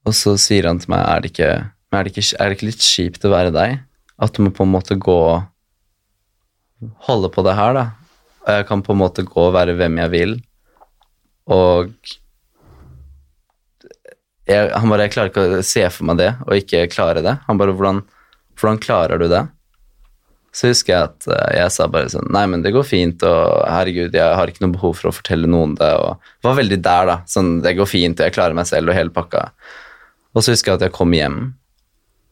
[0.07, 1.51] Og så sier han til meg, er det ikke
[1.93, 3.75] er det, ikke, er det ikke litt kjipt å være deg?
[4.23, 7.85] At du må på en måte gå og holde på det her, da.
[8.43, 10.35] Og jeg kan på en måte gå og være hvem jeg vil,
[11.53, 11.91] og
[14.47, 17.37] jeg, Han bare Jeg klarer ikke å se for meg det, og ikke klare det.
[17.47, 18.01] Han bare Hvordan,
[18.59, 19.45] Hvordan klarer du det?
[20.53, 23.63] Så husker jeg at eh, jeg sa bare sånn Nei, men det går fint, og
[23.65, 27.09] herregud, jeg har ikke noe behov for å fortelle noen det, og var veldig der,
[27.09, 27.17] da.
[27.29, 29.47] Sånn, det går fint, og jeg klarer meg selv, og hele pakka.
[30.33, 31.39] Og så husker jeg at jeg kom hjem,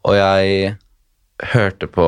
[0.05, 0.75] og jeg
[1.51, 2.07] hørte på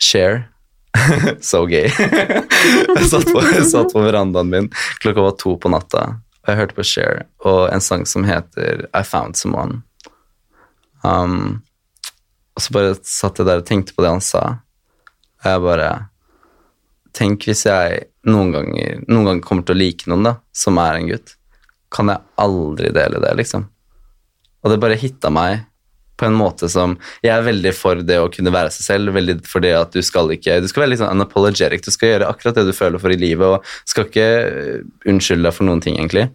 [0.00, 0.44] Share.
[1.40, 1.88] so gay.
[1.92, 4.68] jeg, satt på, jeg satt på verandaen min,
[5.00, 6.06] klokka var to på natta,
[6.42, 9.82] og jeg hørte på Share og en sang som heter I Found Someone.
[11.04, 11.62] Um,
[12.60, 14.44] og så bare satt jeg der og tenkte på det han sa.
[15.40, 15.90] Og jeg bare
[17.16, 20.94] Tenk hvis jeg noen ganger, noen ganger kommer til å like noen da, som er
[20.94, 21.32] en gutt.
[21.90, 23.64] Kan jeg aldri dele det, liksom?
[24.62, 25.64] Og det bare hitta meg
[26.20, 29.38] på en måte som Jeg er veldig for det å kunne være seg selv, veldig
[29.48, 32.28] for det at du skal ikke Du skal være litt sånn unapologetic, du skal gjøre
[32.30, 34.28] akkurat det du føler for i livet, og skal ikke
[35.08, 36.28] unnskylde deg for noen ting, egentlig.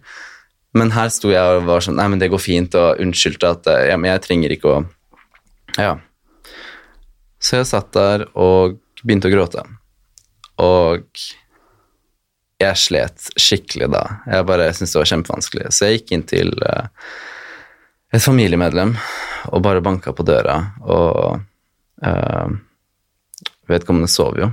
[0.76, 3.72] Men her sto jeg og var sånn Nei, men det går fint, og unnskyldte at
[3.88, 4.84] ja, men jeg trenger ikke å
[5.78, 5.94] Ja.
[7.46, 9.62] Så jeg satt der og begynte å gråte.
[10.58, 11.04] Og
[12.58, 14.02] jeg slet skikkelig da.
[14.26, 15.66] Jeg bare syntes det var kjempevanskelig.
[15.70, 16.88] Så jeg gikk inn til uh,
[18.10, 18.96] et familiemedlem
[19.52, 21.36] og bare banka på døra, og
[22.02, 22.48] uh,
[23.70, 24.50] vedkommende sov jo.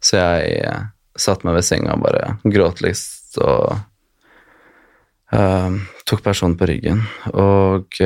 [0.00, 0.86] Så jeg uh,
[1.18, 3.04] satte meg ved senga og bare gråt litt
[3.42, 3.76] og
[6.06, 7.00] tok personen på ryggen.
[7.34, 7.98] Og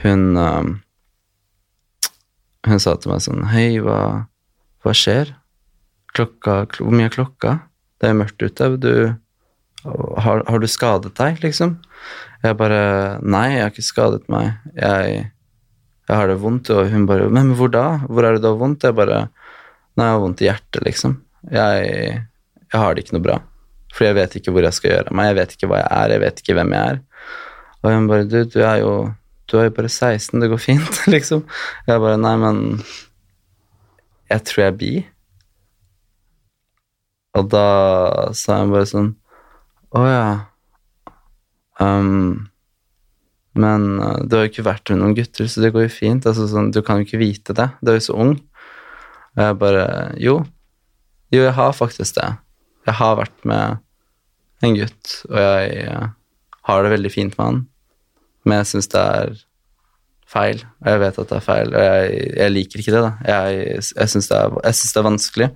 [0.00, 0.22] hun
[2.66, 4.26] hun sa til meg sånn Hei, hva,
[4.84, 5.32] hva skjer?
[6.16, 7.58] Klokka, hvor mye er klokka?
[8.00, 8.68] Det er mørkt ute.
[8.80, 8.92] Du,
[9.84, 11.76] har, har, du skadet deg, liksom?
[12.44, 12.82] Jeg bare
[13.24, 14.54] Nei, jeg har ikke skadet meg.
[14.76, 15.26] Jeg,
[16.08, 16.70] jeg har det vondt.
[16.74, 17.86] Og hun bare Men hvor da?
[18.06, 18.86] Hvor er det du har vondt?
[18.86, 19.26] Jeg bare
[19.96, 21.20] Nei, jeg har vondt i hjertet, liksom.
[21.48, 22.16] Jeg,
[22.66, 23.36] jeg har det ikke noe bra.
[23.96, 25.30] For jeg vet ikke hvor jeg skal gjøre meg.
[25.30, 26.12] Jeg vet ikke hva jeg er.
[26.16, 26.98] Jeg vet ikke hvem jeg er.
[27.80, 28.92] Og hun bare Du, du er jo
[29.46, 31.44] du er jo bare 16, det går fint, liksom.
[31.86, 32.62] Jeg bare Nei, men
[34.30, 34.92] jeg tror jeg er bi.
[37.36, 37.68] Og da
[38.36, 39.10] sa hun bare sånn
[39.96, 40.28] Å ja.
[41.76, 42.48] Um,
[43.56, 46.26] men uh, du har jo ikke vært med noen gutter, så det går jo fint.
[46.28, 47.68] Altså, sånn, du kan jo ikke vite det.
[47.80, 48.34] Du er jo så ung.
[49.36, 49.86] Og jeg bare
[50.20, 50.40] Jo.
[51.34, 52.28] Jo, jeg har faktisk det.
[52.86, 53.82] Jeg har vært med
[54.64, 56.12] en gutt, og jeg uh,
[56.68, 57.64] har det veldig fint med han.
[58.46, 59.36] Men jeg syns det er
[60.30, 63.02] feil, og jeg vet at det er feil, og jeg, jeg liker ikke det.
[63.04, 63.12] da.
[63.30, 65.48] Jeg, jeg syns det, det, er vanskelig.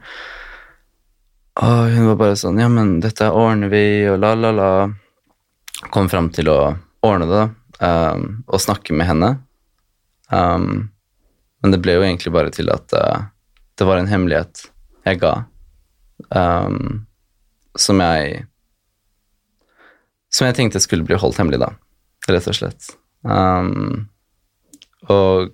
[1.61, 4.71] Og hun var bare sånn Ja, men dette ordner vi, og la, la, la.
[5.95, 6.59] Kom fram til å
[7.07, 7.45] ordne det
[7.81, 9.31] um, og snakke med henne.
[10.29, 10.91] Um,
[11.63, 13.31] men det ble jo egentlig bare til at uh,
[13.81, 14.67] det var en hemmelighet
[15.07, 15.33] jeg ga,
[16.37, 17.07] um,
[17.79, 18.45] som jeg
[20.31, 21.73] Som jeg tenkte skulle bli holdt hemmelig, da
[22.29, 22.93] rett og slett.
[23.23, 24.09] Um,
[25.09, 25.53] og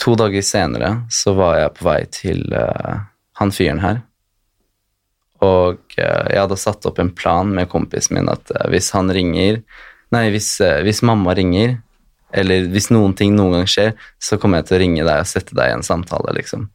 [0.00, 3.06] to dager senere så var jeg på vei til uh,
[3.40, 4.02] han fyren her.
[5.44, 9.12] Og uh, jeg hadde satt opp en plan med kompisen min at uh, hvis han
[9.12, 9.62] ringer
[10.14, 11.72] Nei, hvis, hvis, mamma ringer,
[12.30, 13.88] eller hvis noen ting noen gang skjer,
[14.22, 16.68] så kommer jeg til å ringe deg og sette deg i en samtale, liksom.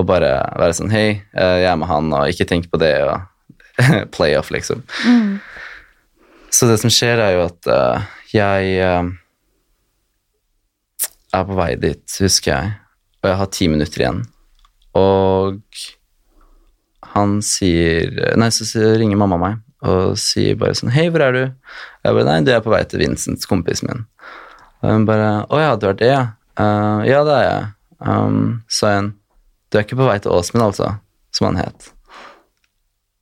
[0.00, 3.84] Og bare være sånn Hei, jeg er med han, og ikke tenk på det, og
[4.16, 4.80] play off, liksom.
[5.04, 5.36] Mm.
[6.50, 9.10] Så det som skjer, er jo at uh, jeg uh,
[11.36, 12.76] er på vei dit, husker jeg,
[13.22, 14.22] og jeg har ti minutter igjen.
[14.98, 15.60] Og
[17.14, 18.66] han sier Nei, så
[18.98, 21.44] ringer mamma meg og sier bare sånn Hei, hvor er du?
[22.04, 24.02] Jeg bare Nei, du er på vei til Vincents, kompisen min.
[24.82, 26.24] Og hun bare Å ja, du er det, ja?
[26.60, 27.70] Uh, ja, det er jeg.
[28.00, 29.14] Um, sa hun.
[29.70, 30.96] Du er ikke på vei til Åsmund, altså?
[31.32, 31.92] Som han het.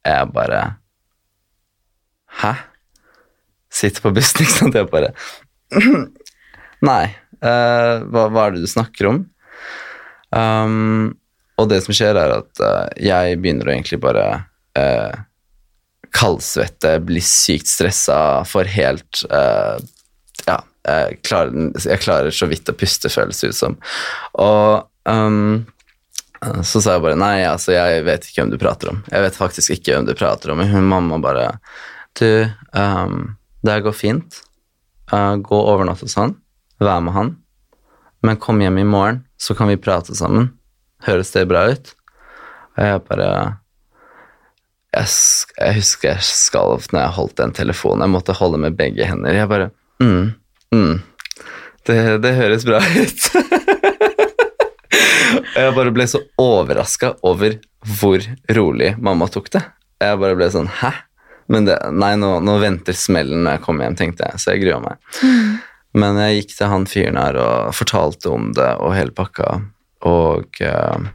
[0.09, 0.63] Jeg bare
[2.41, 2.53] Hæ?
[3.73, 4.79] Sitter på bussen, ikke sant.
[4.79, 5.13] Jeg bare
[6.89, 7.05] Nei,
[7.43, 9.23] uh, hva, hva, er det du snakker om?
[10.31, 11.17] Um,
[11.59, 14.27] og det som skjer, er at uh, jeg begynner å egentlig bare
[14.79, 15.25] uh,
[16.15, 20.55] kaldsvette, bli sykt stressa, får helt Ja,
[20.89, 23.75] jeg klarer, jeg klarer, så vidt å puste, føles det ut som.
[24.41, 25.67] Og um,
[26.39, 29.01] så sa jeg bare nei, altså, jeg vet ikke hvem du prater om.
[29.11, 30.61] Jeg vet faktisk ikke hvem du prater om.
[30.63, 31.51] Men hun mamma bare
[32.19, 33.35] Du, um,
[33.69, 34.41] det går fint.
[35.13, 36.37] Uh, gå og overnatt hos han.
[36.83, 37.37] Vær med han.
[38.25, 40.51] Men kom hjem i morgen, så kan vi prate sammen.
[41.07, 41.95] Høres det bra ut?
[42.79, 43.29] Og jeg bare
[44.95, 45.07] Jeg,
[45.59, 48.07] jeg husker jeg skalv når jeg holdt den telefonen.
[48.07, 49.37] Jeg måtte holde med begge hender.
[49.37, 49.71] Jeg bare
[50.03, 50.33] mm,
[50.75, 50.95] mm.
[51.87, 53.29] Det, det høres bra ut.
[55.59, 57.59] Og jeg bare ble så overraska over
[57.99, 58.23] hvor
[58.55, 59.63] rolig mamma tok det.
[60.03, 60.93] Jeg bare ble sånn Hæ?
[61.49, 64.67] Men det, nei, nå, nå, venter smellen når jeg kommer hjem, tenkte jeg, så jeg
[64.67, 64.99] grua meg.
[65.25, 65.55] Mm.
[65.99, 69.55] Men jeg gikk til han fyren her og fortalte om det og hele pakka,
[70.09, 71.09] og uh,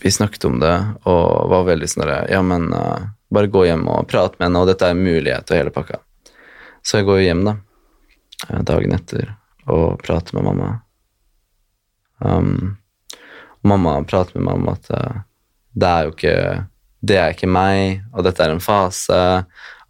[0.00, 4.08] vi snakket om det og var veldig sånn Ja, men uh, bare gå hjem og
[4.08, 6.00] prate med henne, og dette er en mulighet og hele pakka.
[6.86, 7.56] Så jeg går jo hjem, da,
[8.48, 9.32] eh, dagen etter,
[9.66, 10.68] og prater med mamma.
[12.22, 12.76] Um,
[13.66, 15.22] mamma prater med meg om at uh,
[15.74, 16.36] det er jo ikke
[17.02, 19.18] Det er ikke meg, og dette er en fase,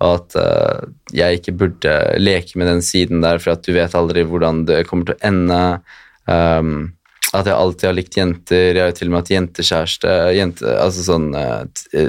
[0.03, 3.95] og at uh, jeg ikke burde leke med den siden der, for at du vet
[3.97, 5.61] aldri hvordan det kommer til å ende.
[6.27, 6.75] Um,
[7.35, 8.67] at jeg alltid har likt jenter.
[8.77, 10.13] Jeg har jo til og med hatt jentekjæreste.
[10.37, 11.65] Jente, altså sånn, eh,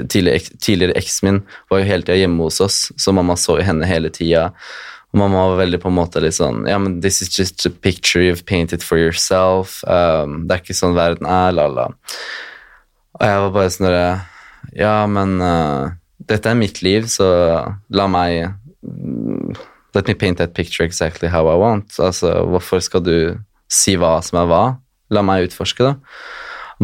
[0.08, 3.58] tidligere, eks- tidligere eksen min var jo hele tida hjemme hos oss, så mamma så
[3.58, 4.46] jo henne hele tida.
[5.12, 7.70] Og mamma var veldig på en måte litt sånn Ja, men this is just a
[7.70, 9.82] picture you've painted for yourself.
[9.88, 11.88] Um, det er ikke sånn verden er, la-la.
[13.18, 14.10] Og jeg var bare sånn derre
[14.78, 15.90] Ja, men uh,
[16.30, 17.26] dette er mitt liv, så
[17.90, 18.52] la meg
[18.86, 19.58] mm,
[19.96, 21.96] Let me paint that picture exactly how I want.
[21.98, 23.16] Altså, hvorfor skal du
[23.72, 24.62] si hva som er hva?
[25.10, 25.96] La meg utforske, da.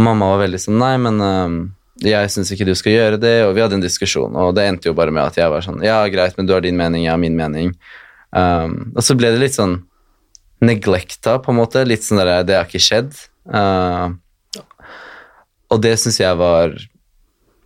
[0.00, 1.58] Mamma var veldig sånn Nei, men uh,
[2.02, 4.90] jeg syns ikke du skal gjøre det, og vi hadde en diskusjon, og det endte
[4.90, 7.14] jo bare med at jeg var sånn Ja, greit, men du har din mening, jeg
[7.14, 7.74] har min mening.
[8.34, 9.78] Um, og så ble det litt sånn
[10.64, 11.84] neglecta, på en måte.
[11.86, 13.14] Litt sånn derre Det har ikke skjedd.
[13.46, 14.16] Uh,
[15.70, 16.74] og det syns jeg var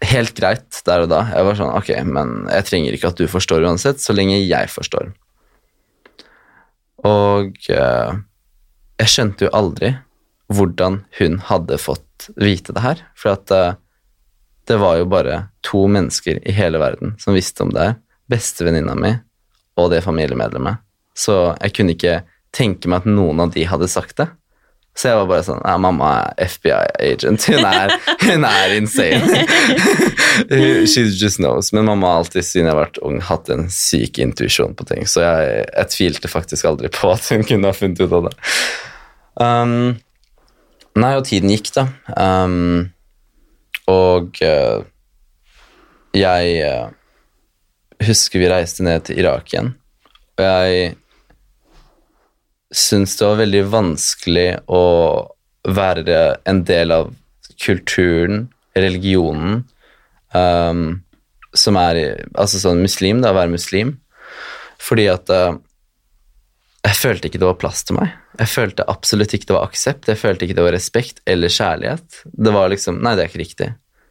[0.04, 1.22] helt greit der og da.
[1.34, 4.70] Jeg var sånn Ok, men jeg trenger ikke at du forstår uansett, så lenge jeg
[4.72, 5.11] forstår.
[7.06, 8.12] Og eh,
[8.98, 9.94] jeg skjønte jo aldri
[10.48, 13.04] hvordan hun hadde fått vite det her.
[13.18, 13.76] For at eh,
[14.68, 17.98] det var jo bare to mennesker i hele verden som visste om det her.
[18.28, 19.14] Bestevenninna mi
[19.78, 20.82] og det familiemedlemmet.
[21.16, 22.18] Så jeg kunne ikke
[22.54, 24.28] tenke meg at noen av de hadde sagt det.
[24.98, 27.44] Så jeg var bare sånn ja, Mamma er FBI-agent.
[27.52, 27.66] Hun,
[28.24, 29.44] hun er insane.
[30.90, 31.70] She just knows.
[31.72, 35.06] Men mamma har alltid siden jeg har vært ung, hatt en syk intuisjon på ting.
[35.06, 38.34] Så jeg, jeg tvilte faktisk aldri på at hun kunne ha funnet ut av det.
[39.38, 39.74] Um,
[40.98, 41.87] nei, og tiden gikk, da.
[42.18, 42.90] Um,
[43.90, 44.82] og uh,
[46.18, 46.90] jeg uh,
[48.02, 49.76] husker vi reiste ned til Irak igjen.
[50.38, 50.96] Og jeg
[52.74, 54.85] syns det var veldig vanskelig å
[55.68, 57.12] være en del av
[57.61, 58.46] kulturen,
[58.78, 59.62] religionen,
[60.33, 61.00] um,
[61.57, 61.98] som er
[62.37, 63.96] Altså sånn muslim, da, å være muslim.
[64.78, 65.57] Fordi at uh,
[66.87, 68.14] jeg følte ikke det var plass til meg.
[68.38, 70.09] Jeg følte absolutt ikke det var aksept.
[70.09, 72.22] Jeg følte ikke det var respekt eller kjærlighet.
[72.31, 73.68] Det var liksom Nei, det er ikke riktig.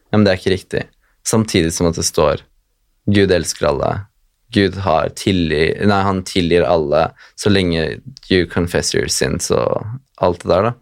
[0.09, 0.83] Ja, men det er ikke riktig.
[1.27, 2.43] Samtidig som at det står
[3.07, 3.91] Gud elsker alle.
[4.53, 7.99] Gud har tilgi, nei, han tilgir alle så lenge
[8.31, 9.83] you confess your sins og
[10.23, 10.73] alt det der, da.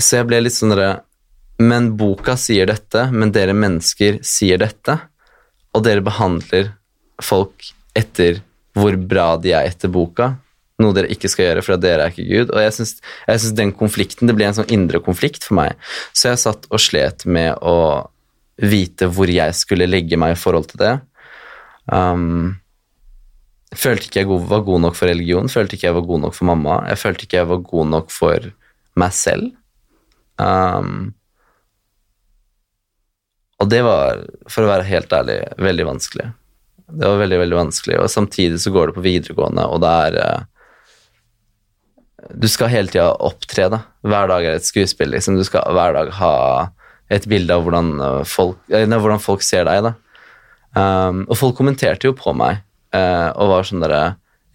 [0.00, 1.02] Så jeg ble litt sånn derre
[1.58, 4.94] Men boka sier dette, men dere mennesker sier dette,
[5.74, 6.68] og dere behandler
[7.18, 8.38] folk etter
[8.78, 10.36] hvor bra de er etter boka,
[10.78, 12.52] noe dere ikke skal gjøre, for dere er ikke Gud.
[12.54, 15.74] Og jeg syns den konflikten, det ble en sånn indre konflikt for meg.
[16.14, 18.06] Så jeg satt og slet med å
[18.62, 20.94] vite hvor jeg skulle legge meg i forhold til det.
[21.88, 22.58] Um,
[23.76, 26.48] følte ikke jeg var god nok for religion, følte ikke jeg var god nok for
[26.48, 28.50] mamma, jeg følte ikke jeg var god nok for
[28.98, 29.52] meg selv.
[30.38, 31.14] Um,
[33.58, 36.28] og det var, for å være helt ærlig, veldig vanskelig.
[36.88, 40.18] Det var veldig, veldig vanskelig, og samtidig så går det på videregående, og det er
[40.22, 40.46] eh,
[42.38, 43.82] Du skal hele tida opptre, da.
[44.06, 45.36] Hver dag er et skuespill, liksom.
[45.36, 46.34] Du skal hver dag ha
[47.12, 49.94] et bilde av hvordan eh, folk, eh, nei, hvordan folk ser deg, da.
[50.76, 52.60] Um, og folk kommenterte jo på meg
[52.94, 54.02] uh, og var sånn derre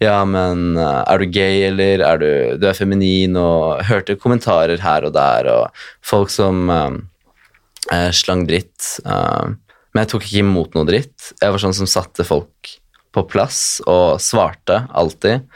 [0.02, 3.36] Ja, men eh, er du gay, eller er du, du er feminin?
[3.40, 8.98] Og hørte kommentarer her og der, og folk som eh, slang dritt.
[9.06, 9.54] Uh,
[9.94, 11.30] men jeg tok ikke imot noe dritt.
[11.40, 12.74] Jeg var sånn som satte folk
[13.14, 15.46] på plass og svarte alltid.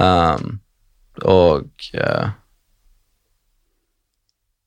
[0.00, 0.58] Um,
[1.22, 2.32] og uh,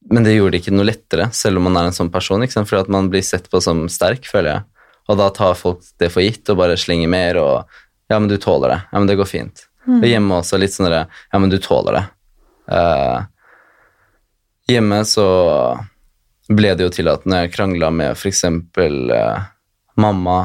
[0.08, 2.44] Men det gjorde det ikke noe lettere, selv om man er en sånn person.
[2.46, 2.70] Ikke sant?
[2.70, 4.77] For at man blir sett på som sterk, føler jeg.
[5.08, 8.38] Og da tar folk det for gitt og bare slenger mer og Ja, men du
[8.40, 8.80] tåler det.
[8.92, 9.66] Ja, men det går fint.
[9.88, 12.04] Og hjemme også litt sånn Ja, men du tåler det.
[12.68, 13.24] Uh,
[14.68, 15.28] hjemme så
[16.48, 18.44] ble det jo til at når jeg krangla med f.eks.
[18.48, 19.44] Uh,
[20.00, 20.38] mamma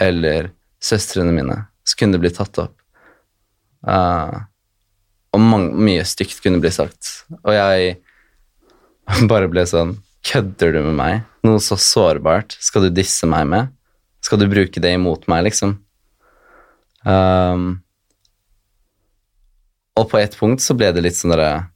[0.00, 0.50] eller
[0.84, 2.76] søstrene mine, så kunne det bli tatt opp.
[3.84, 4.44] Uh,
[5.34, 7.26] og mye stygt kunne bli sagt.
[7.42, 7.96] Og jeg
[9.30, 11.16] bare ble sånn Kødder du med meg?
[11.44, 13.73] Noe så sårbart skal du disse meg med?
[14.24, 15.76] Skal du bruke det imot meg, liksom?
[17.04, 17.66] Um,
[20.00, 21.66] og på et punkt så ble det litt sånn derre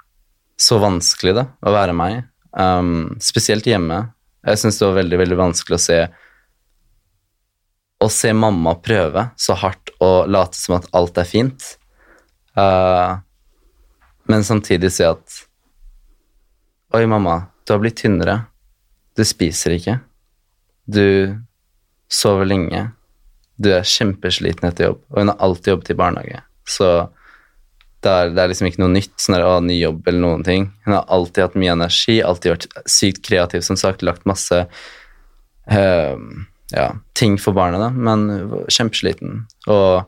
[0.59, 2.23] Så vanskelig, da, å være meg.
[2.57, 4.01] Um, spesielt hjemme.
[4.49, 5.99] Jeg syns det var veldig, veldig vanskelig å se
[7.99, 11.75] Å se mamma prøve så hardt og late som at alt er fint.
[12.57, 13.21] uh,
[14.29, 15.45] men samtidig si at
[16.97, 18.39] Oi, mamma, du har blitt tynnere.
[19.13, 19.99] Du spiser ikke.
[20.89, 21.37] Du
[22.13, 22.89] sover lenge.
[23.59, 25.01] Du er kjempesliten etter jobb.
[25.13, 26.43] Og hun har alltid jobbet i barnehage.
[26.69, 26.91] Så
[28.05, 29.15] det er, det er liksom ikke noe nytt.
[29.21, 30.69] sånn å, ny jobb eller noen ting.
[30.87, 34.05] Hun har alltid hatt mye energi, alltid vært sykt kreativ, som sagt.
[34.07, 36.17] Lagt masse uh,
[36.75, 36.87] ja,
[37.19, 38.29] ting for barnet, da, men
[38.71, 39.43] kjempesliten.
[39.67, 40.07] Og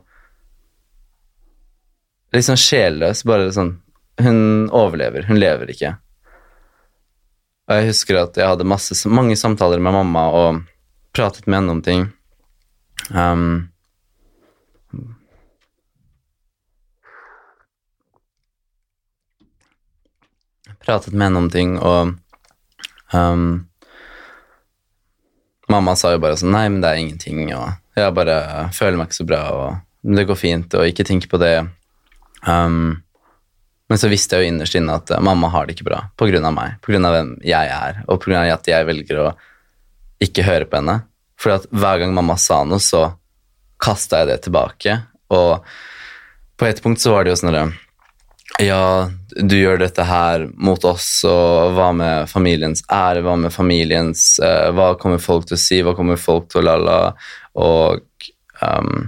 [2.35, 3.25] liksom sjelløs.
[3.27, 3.75] Bare sånn
[4.21, 5.25] Hun overlever.
[5.27, 5.95] Hun lever ikke.
[7.67, 10.61] Og jeg husker at jeg hadde masse, mange samtaler med mamma og
[11.13, 12.07] pratet med henne om ting.
[13.11, 13.69] Um,
[20.85, 22.15] pratet med henne om ting, og
[23.13, 23.67] um,
[25.71, 28.41] Mamma sa jo bare sånn Nei, men det er ingenting, og jeg bare
[28.75, 31.55] føler meg ikke så bra, og det går fint, og ikke tenk på det.
[32.47, 33.03] Um,
[33.91, 36.77] men så visste jeg jo innerst inne at mamma har det ikke bra av meg,
[36.79, 39.31] av hvem jeg er, og av at jeg velger å
[40.21, 41.01] ikke høre på henne.
[41.41, 43.07] For hver gang mamma sa noe, så
[43.81, 44.99] kasta jeg det tilbake,
[45.33, 45.63] og
[46.59, 47.79] på et punkt så var det jo sånn at
[48.59, 54.35] ja, du gjør dette her mot oss, og hva med familiens ære, hva med familiens
[54.43, 56.99] uh, Hva kommer folk til å si, hva kommer folk til å la-la?
[57.63, 58.27] Og
[58.59, 59.07] um,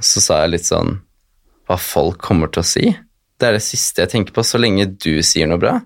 [0.00, 0.94] så sa jeg litt sånn
[1.68, 2.86] Hva folk kommer til å si?
[3.40, 5.78] Det er det siste jeg tenker på, så lenge du sier noe bra.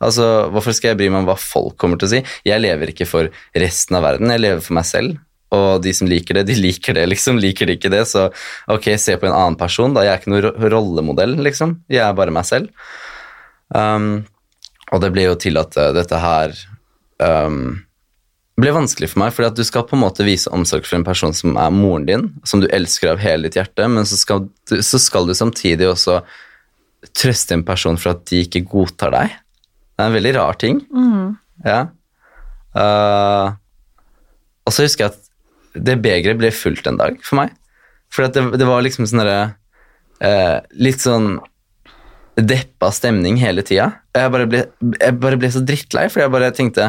[0.00, 2.22] Altså, Hvorfor skal jeg bry meg om hva folk kommer til å si?
[2.48, 5.18] Jeg lever ikke for resten av verden, jeg lever for meg selv.
[5.54, 7.40] Og de som liker det, de liker det, liksom.
[7.42, 8.28] Liker de ikke det, så
[8.70, 9.94] ok, se på en annen person.
[9.94, 10.04] da.
[10.06, 11.80] Jeg er ikke noen rollemodell, liksom.
[11.90, 12.70] Jeg er bare meg selv.
[13.74, 14.22] Um,
[14.90, 16.54] og det ble jo til at uh, dette her
[17.22, 17.80] um,
[18.60, 21.06] ble vanskelig for meg, fordi at du skal på en måte vise omsorg for en
[21.06, 24.46] person som er moren din, som du elsker av hele ditt hjerte, men så skal
[24.46, 26.20] du, så skal du samtidig også
[27.16, 29.38] trøste en person for at de ikke godtar deg.
[30.00, 30.78] Det er en veldig rar ting.
[30.96, 31.24] Mm.
[31.60, 31.80] Ja.
[32.72, 33.52] Uh,
[34.64, 35.26] og så husker jeg at
[35.84, 37.52] det begeret ble fullt en dag for meg.
[38.08, 39.40] For det, det, var liksom sånn derre
[40.24, 41.34] uh, Litt sånn
[42.40, 43.90] deppa stemning hele tida.
[44.16, 44.62] Jeg, bare ble,
[44.96, 46.88] jeg bare ble så drittlei, for jeg bare tenkte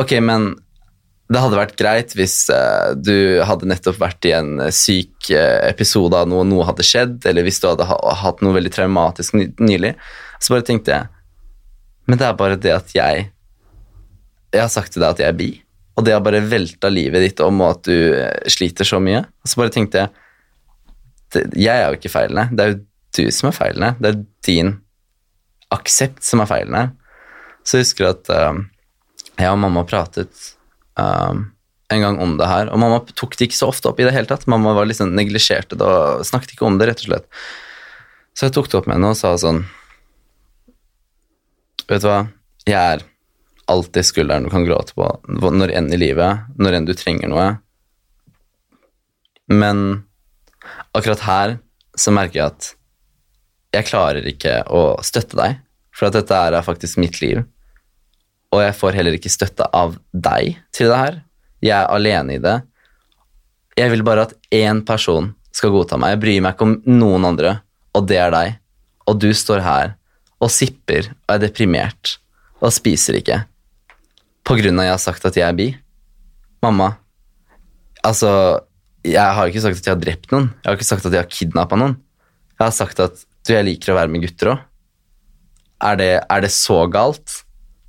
[0.00, 0.54] Ok, men
[1.28, 6.16] det hadde vært greit hvis uh, du hadde nettopp vært i en syk uh, episode
[6.16, 9.50] av noe, noe hadde skjedd, eller hvis du hadde ha, hatt noe veldig traumatisk ny,
[9.60, 9.92] nylig.
[10.40, 11.17] Så bare tenkte jeg
[12.08, 13.28] Men det er bare det at jeg
[14.54, 15.50] Jeg har sagt til deg at jeg er bi,
[15.98, 19.20] og det har bare velta livet ditt om, og at du uh, sliter så mye.
[19.44, 22.48] Og så bare tenkte jeg Jeg er jo ikke feilende.
[22.56, 22.78] Det er jo
[23.18, 23.90] du som er feilende.
[24.00, 24.72] Det er din
[25.74, 26.84] aksept som er feilende.
[27.60, 28.30] Så jeg husker at
[29.38, 30.32] jeg og mamma pratet
[30.98, 31.46] um,
[31.92, 32.70] en gang om det her.
[32.72, 34.46] Og mamma tok det ikke så ofte opp i det hele tatt.
[34.50, 37.28] Mamma var liksom neglisjerte det og snakket ikke om det, rett og slett.
[38.36, 39.64] Så jeg tok det opp med henne og sa sånn
[41.88, 42.22] Vet du hva,
[42.68, 43.04] jeg er
[43.68, 47.48] alltid skulderen du kan gråte på når enn i livet, når enn du trenger noe.
[49.48, 50.04] Men
[50.96, 51.54] akkurat her
[51.98, 52.72] så merker jeg at
[53.76, 55.60] jeg klarer ikke å støtte deg,
[55.92, 57.42] for at dette er faktisk mitt liv
[58.54, 61.18] og jeg får heller ikke støtte av deg til det her.
[61.64, 62.56] Jeg er alene i det.
[63.78, 66.14] Jeg vil bare at én person skal godta meg.
[66.14, 67.58] Jeg bryr meg ikke om noen andre,
[67.96, 68.56] og det er deg.
[69.08, 69.94] Og du står her
[70.38, 72.16] og sipper og er deprimert
[72.58, 73.42] og spiser ikke
[74.48, 75.68] på grunn av jeg har sagt at jeg er bi.
[76.64, 76.94] Mamma,
[78.06, 78.30] altså
[79.06, 80.48] Jeg har ikke sagt at jeg har drept noen.
[80.58, 81.94] Jeg har ikke sagt at jeg har kidnappa noen.
[82.56, 84.64] Jeg har sagt at du, jeg liker å være med gutter òg.
[85.86, 87.36] Er, er det så galt?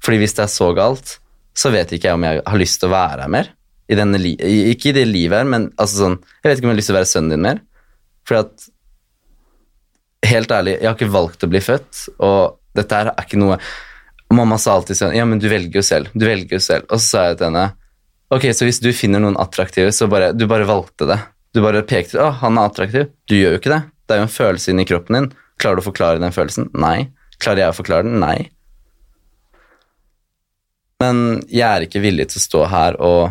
[0.05, 1.15] Fordi hvis det er så galt,
[1.57, 3.49] så vet ikke jeg om jeg har lyst til å være her mer.
[3.89, 6.75] I denne ikke i det livet her, men altså sånn, jeg vet ikke om jeg
[6.75, 7.63] har lyst til å være sønnen din mer.
[8.29, 8.69] For at
[10.27, 13.59] Helt ærlig, jeg har ikke valgt å bli født, og dette her er ikke noe
[14.29, 16.11] Mamma sa alltid sånn Ja, men du velger jo selv.
[16.13, 16.85] Du velger jo selv.
[16.93, 17.63] Og så sa jeg til henne
[18.29, 21.17] Ok, så hvis du finner noen attraktive, så bare Du bare valgte det.
[21.55, 23.07] Du bare pekte Å, han er attraktiv.
[23.25, 23.81] Du gjør jo ikke det.
[24.05, 25.31] Det er jo en følelse inni kroppen din.
[25.57, 26.69] Klarer du å forklare den følelsen?
[26.77, 27.09] Nei.
[27.41, 28.21] Klarer jeg å forklare den?
[28.21, 28.51] Nei.
[31.01, 33.21] Men jeg er ikke villig til å stå her og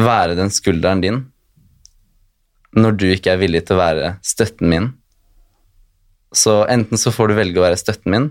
[0.00, 1.22] være den skulderen din
[2.76, 4.88] når du ikke er villig til å være støtten min.
[6.36, 8.28] Så enten så får du velge å være støtten min,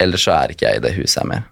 [0.00, 1.48] eller så er ikke jeg i det huset her mer.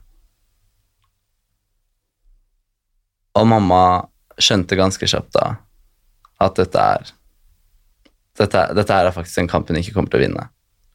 [3.37, 3.83] Og mamma
[4.41, 5.49] skjønte ganske kjapt da
[6.43, 7.11] at dette er
[8.39, 10.45] dette, dette er faktisk en kamp hun ikke kommer til å vinne.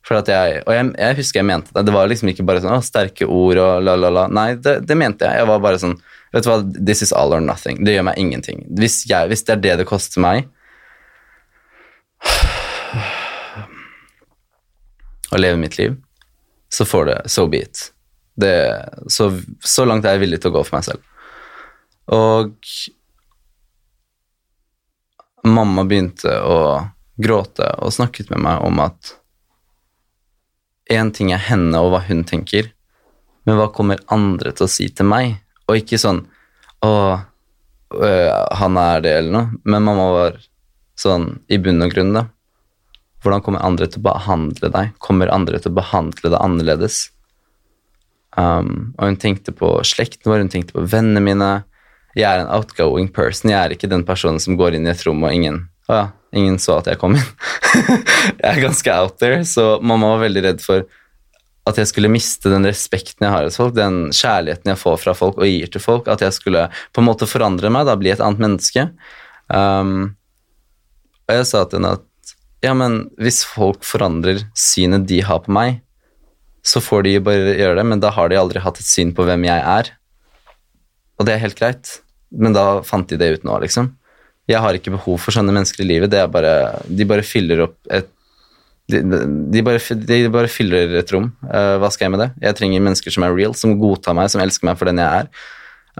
[0.03, 1.85] For at jeg, og jeg, jeg husker jeg mente det.
[1.87, 4.25] Det var liksom ikke bare sånn, å, sterke ord og la, la, la.
[4.31, 5.39] Nei, det, det mente jeg.
[5.39, 5.95] Jeg var bare sånn
[6.33, 7.83] Vet du hva, this is all or nothing.
[7.85, 8.63] Det gjør meg ingenting.
[8.79, 10.47] Hvis, jeg, hvis det er det det koster meg
[15.33, 15.95] å leve mitt liv,
[16.69, 17.89] så får det so be it.
[18.35, 18.53] Det,
[19.07, 21.01] så, så langt er jeg villig til å gå for meg selv.
[22.13, 22.53] Og
[25.47, 26.59] mamma begynte å
[27.23, 29.13] gråte og snakket med meg om at
[30.91, 32.71] én ting er henne og hva hun tenker,
[33.47, 35.37] men hva kommer andre til å si til meg?
[35.67, 36.25] Og ikke sånn
[36.83, 37.21] 'Å,
[37.95, 39.51] øh, han er det', eller noe.
[39.63, 40.39] Men mamma var
[41.03, 42.27] sånn i bunn og grunn, da.
[43.23, 44.95] Hvordan kommer andre til å behandle deg?
[45.03, 47.05] Kommer andre til å behandle deg annerledes?
[48.35, 51.51] Um, og hun tenkte på slekten vår, hun tenkte på vennene mine.
[52.17, 53.51] Jeg er en outgoing person.
[53.53, 56.03] Jeg er ikke den personen som går inn i et rom og ingen Å ja,
[56.35, 57.31] ingen så at jeg kom inn.
[58.41, 60.85] jeg er ganske out there, så mamma var veldig redd for
[61.67, 65.13] at jeg skulle miste den respekten jeg har hos folk, den kjærligheten jeg får fra
[65.15, 68.11] folk og gir til folk, at jeg skulle på en måte forandre meg, da bli
[68.11, 68.87] et annet menneske.
[69.47, 70.13] Um,
[71.27, 72.09] og jeg sa til henne at
[72.63, 75.81] ja, men hvis folk forandrer synet de har på meg,
[76.63, 79.25] så får de bare gjøre det, men da har de aldri hatt et syn på
[79.27, 79.89] hvem jeg er.
[81.19, 81.97] Og det er helt greit,
[82.31, 83.91] men da fant de det ut nå, liksom.
[84.47, 86.53] Jeg har ikke behov for sånne mennesker i livet, bare,
[86.87, 88.09] de bare fyller opp et
[88.91, 91.29] de, de, bare, de, bare, fyller et rom.
[91.47, 92.29] Uh, hva skal jeg med det?
[92.43, 95.23] Jeg trenger mennesker som er real, som godtar meg, som elsker meg for den jeg
[95.23, 95.29] er.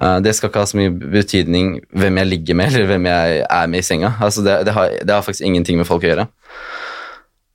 [0.02, 3.41] Uh, det skal ikke ha så mye betydning hvem jeg ligger med, eller hvem jeg
[3.46, 4.14] er med i senga.
[4.26, 6.28] Altså, det, det, har, det, har, faktisk ingenting med folk å gjøre.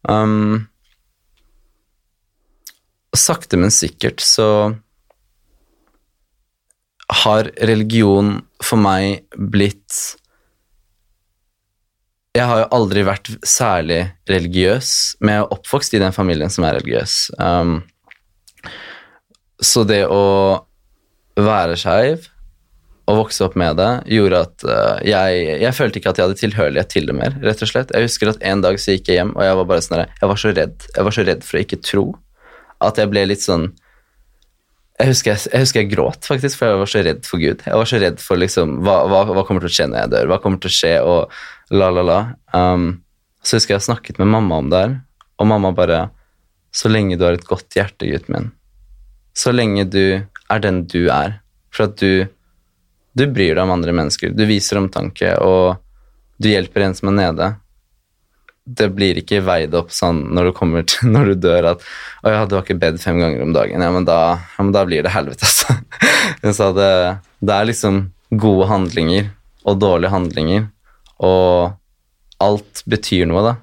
[0.09, 0.69] Um,
[3.17, 4.49] sakte, men sikkert så
[7.25, 10.19] har religion for meg blitt
[12.37, 16.67] jeg har jo aldri vært særlig religiøs, men jeg er oppvokst i den familien som
[16.69, 17.15] er religiøs.
[17.41, 17.81] Um,
[19.59, 20.21] så det å
[21.47, 22.29] være skeiv
[23.09, 26.41] og vokse opp med det gjorde at uh, jeg, jeg, følte ikke at jeg hadde
[26.43, 27.37] tilhørighet til det mer.
[27.41, 27.93] rett og slett.
[27.95, 30.31] Jeg husker at En dag så gikk jeg hjem, og jeg var bare sånn jeg
[30.33, 32.07] var så redd Jeg var så redd for å ikke tro
[32.85, 33.71] at jeg ble litt sånn
[34.99, 37.61] jeg husker jeg, jeg husker jeg, gråt, faktisk, for jeg var så redd for Gud.
[37.63, 40.11] Jeg var så redd for liksom, hva, hva, hva kommer til å skje når jeg
[40.15, 40.31] dør?
[40.33, 40.91] Hva kommer til å skje?
[41.07, 42.17] Og la, la, la.
[42.51, 42.89] Um,
[43.47, 44.97] så husker jeg snakket med mamma om det her,
[45.39, 46.09] og mamma bare
[46.75, 48.51] Så lenge du har et godt hjerte, gutten min.
[49.39, 50.03] Så lenge du
[50.53, 51.39] er den du er.
[51.75, 52.29] For at du
[53.19, 54.31] Du bryr deg om andre mennesker.
[54.31, 55.81] Du viser omtanke, og
[56.39, 57.49] du hjelper en som er nede.
[58.63, 61.83] Det blir ikke veid opp sånn når du kommer til når du dør at
[62.23, 64.71] 'Å ja, du har ikke bedt fem ganger om dagen.' Ja, men da, ja, men
[64.77, 65.81] da blir det helvete, altså.
[66.61, 66.93] Sa det,
[67.43, 69.33] det er liksom gode handlinger
[69.67, 70.69] og dårlige handlinger
[71.19, 71.75] og
[72.39, 73.55] alt betyr noe, da.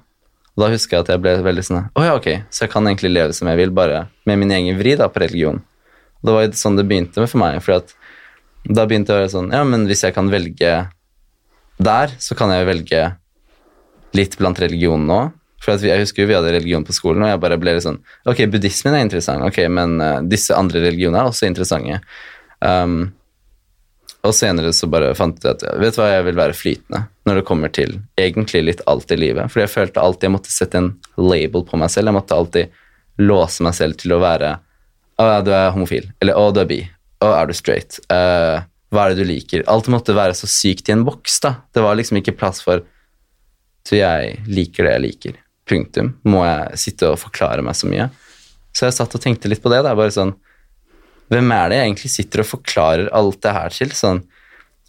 [0.56, 2.88] Og da husker jeg at jeg ble veldig sånn Å ja, ok, så jeg kan
[2.88, 5.62] egentlig leve som jeg vil, bare med min egen vri da, på religion.
[6.26, 7.62] Det var sånn det begynte med for meg.
[7.62, 7.94] for at
[8.66, 10.70] da begynte jeg å være sånn Ja, men hvis jeg kan velge
[11.76, 13.02] der, så kan jeg velge
[14.16, 15.34] litt blant religionene òg.
[15.62, 17.98] For jeg husker jo vi hadde religion på skolen, og jeg bare ble litt sånn
[18.28, 22.00] Ok, buddhismen er interessant, ok, men uh, disse andre religionene er også interessante.
[22.60, 22.98] Um,
[24.26, 27.40] og senere så bare fant jeg at vet du hva, jeg vil være flytende når
[27.40, 29.52] det kommer til egentlig litt alt i livet.
[29.52, 32.10] Fordi jeg følte alltid jeg måtte sette en label på meg selv.
[32.10, 32.80] Jeg måtte alltid
[33.22, 34.56] låse meg selv til å være
[35.16, 36.10] Å, ja, du er homofil.
[36.20, 36.80] Eller å, du er bi.
[37.24, 37.98] Å, er du straight?
[38.12, 38.60] Uh,
[38.92, 39.64] hva er det du liker?
[39.70, 41.56] Alt måtte være så sykt i en boks, da.
[41.74, 42.84] Det var liksom ikke plass for
[43.86, 45.38] Så jeg liker det jeg liker.
[45.66, 46.14] Punktum.
[46.28, 48.10] Må jeg sitte og forklare meg så mye?
[48.76, 49.80] Så jeg satt og tenkte litt på det.
[49.86, 50.34] da, bare sånn
[51.32, 53.94] hvem er det jeg egentlig sitter og forklarer alt det her til?
[53.96, 54.22] Sånn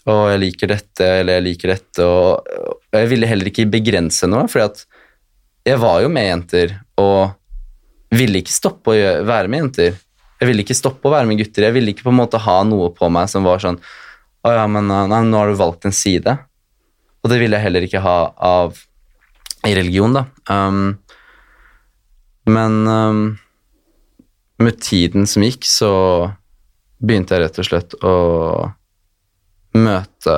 [0.07, 2.45] Å, jeg liker dette, eller jeg liker dette, og,
[2.93, 4.83] og jeg ville heller ikke begrense noe, fordi at
[5.67, 9.97] jeg var jo med jenter og ville ikke stoppe å gjøre, være med jenter.
[10.37, 11.65] Jeg ville ikke stoppe å være med gutter.
[11.67, 13.79] Jeg ville ikke på en måte ha noe på meg som var sånn
[14.45, 16.37] Å ja, men nei, nå har du valgt en side.
[17.23, 18.77] Og det ville jeg heller ikke ha av
[19.67, 20.23] i religion, da.
[20.47, 20.99] Um,
[22.47, 23.23] men um,
[24.63, 25.91] med tiden som gikk, så
[27.03, 28.15] begynte jeg rett og slett å
[29.77, 30.37] møte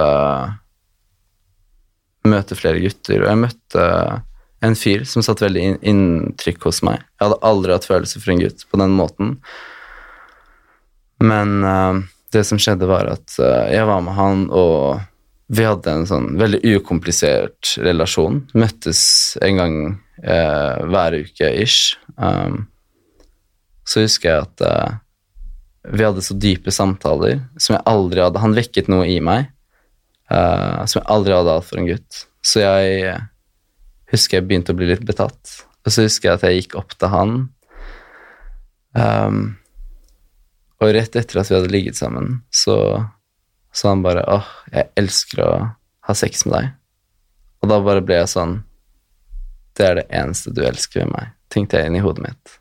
[2.28, 3.84] Møte flere gutter, og jeg møtte
[4.60, 7.00] en fyr som satte veldig inntrykk hos meg.
[7.16, 9.30] Jeg hadde aldri hatt følelser for en gutt på den måten.
[11.20, 11.99] Men uh,
[12.34, 15.01] det som skjedde, var at uh, jeg var med han, og
[15.49, 18.43] vi hadde en sånn veldig ukomplisert relasjon.
[18.57, 19.01] Møttes
[19.45, 19.78] en gang
[20.24, 21.97] uh, hver uke ish.
[22.15, 22.67] Um,
[23.89, 24.99] så husker jeg at
[25.89, 29.47] vi hadde så dype samtaler som jeg aldri hadde Han vekket noe i meg
[30.30, 32.20] som jeg aldri hadde hatt for en gutt.
[32.45, 33.15] Så jeg
[34.13, 36.93] husker jeg begynte å bli litt betatt Og så husker jeg at jeg gikk opp
[36.99, 37.34] til han,
[38.93, 39.41] um,
[40.80, 42.77] og rett etter at vi hadde ligget sammen, så
[43.75, 45.51] sa han bare åh, jeg elsker å
[46.07, 46.69] ha sex med deg.
[47.59, 48.61] Og da bare ble jeg sånn
[49.75, 52.55] Det er det eneste du elsker ved meg, tenkte jeg inn i hodet mitt.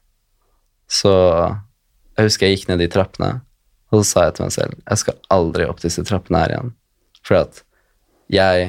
[0.87, 3.31] Så jeg husker jeg gikk ned de trappene,
[3.91, 6.71] og så sa jeg til meg selv jeg skal aldri opp disse trappene her igjen.
[7.27, 7.63] For at
[8.33, 8.69] jeg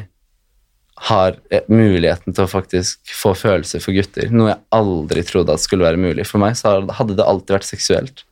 [1.10, 1.38] har
[1.72, 6.02] muligheten til å faktisk få følelser for gutter, noe jeg aldri trodde at skulle være
[6.02, 6.26] mulig.
[6.28, 8.26] For meg så hadde det alltid vært seksuelt.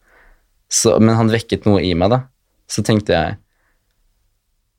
[0.69, 2.23] Så, men han vekket noe i meg, da.
[2.67, 3.37] Så tenkte jeg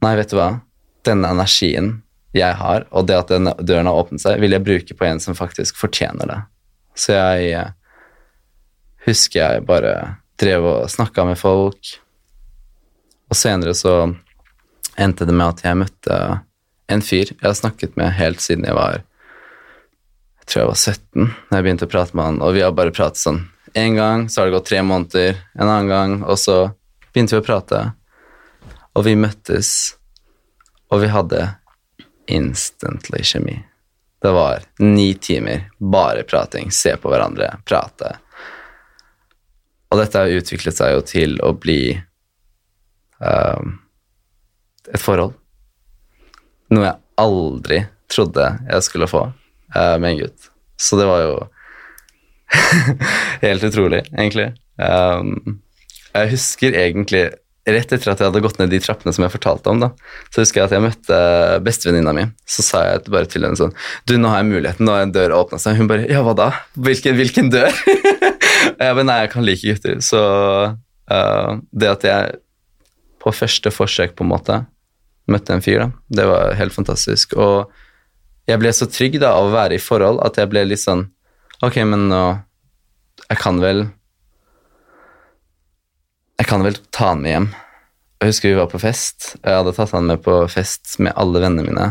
[0.05, 0.61] Nei, vet du hva,
[1.09, 1.97] denne energien
[2.37, 5.19] jeg har, og det at denne døren har åpnet seg, vil jeg bruke på en
[5.19, 6.37] som faktisk fortjener det.
[6.95, 7.73] Så jeg eh,
[9.09, 9.95] husker jeg bare
[10.39, 11.97] drev og snakka med folk,
[13.29, 13.95] og senere så
[14.99, 16.19] endte det med at jeg møtte
[16.89, 21.27] en fyr jeg har snakket med helt siden jeg var jeg tror jeg var 17
[21.51, 23.43] da jeg begynte å prate med han, og vi har bare pratet sånn.
[23.75, 26.71] En gang så har det gått tre måneder, en annen gang, og så
[27.13, 27.81] begynte vi å prate.
[28.97, 29.73] Og vi møttes,
[30.91, 31.43] og vi hadde
[32.29, 33.59] instantly kjemi.
[34.23, 38.17] Det var ni timer bare prating, se på hverandre, prate.
[39.89, 41.83] Og dette har utviklet seg jo til å bli
[43.23, 43.79] um,
[44.89, 45.37] et forhold
[46.75, 47.79] noe jeg aldri
[48.13, 50.51] trodde jeg skulle få uh, med en gutt.
[50.77, 51.39] Så det var jo
[53.47, 54.53] helt utrolig, egentlig.
[54.79, 55.61] Um,
[56.15, 57.29] jeg husker egentlig
[57.69, 59.91] Rett etter at jeg hadde gått ned de trappene som jeg fortalte om, da,
[60.33, 61.17] så husker jeg at jeg møtte
[61.67, 62.23] bestevenninna mi.
[62.49, 63.75] Så sa jeg bare til henne sånn
[64.09, 65.77] Du, nå har jeg muligheten, nå har en dør åpna seg.
[65.77, 66.47] Hun bare Ja, hva da?
[66.81, 67.69] Hvilken, hvilken dør?
[67.91, 70.01] jeg bare Nei, jeg kan like gutter.
[70.05, 70.23] Så
[70.73, 72.39] uh, det at jeg
[73.21, 74.63] på første forsøk, på en måte,
[75.29, 75.83] møtte en fyr.
[75.83, 75.91] da.
[76.23, 77.37] Det var helt fantastisk.
[77.37, 77.69] Og
[78.49, 81.05] jeg ble så trygg da av å være i forhold at jeg ble litt sånn
[81.65, 82.23] Ok, men nå
[83.29, 83.89] Jeg kan vel
[86.39, 87.49] Jeg kan vel ta han med hjem.
[88.23, 89.33] Jeg husker vi var på fest.
[89.41, 91.89] og Jeg hadde tatt han med på fest med alle vennene mine.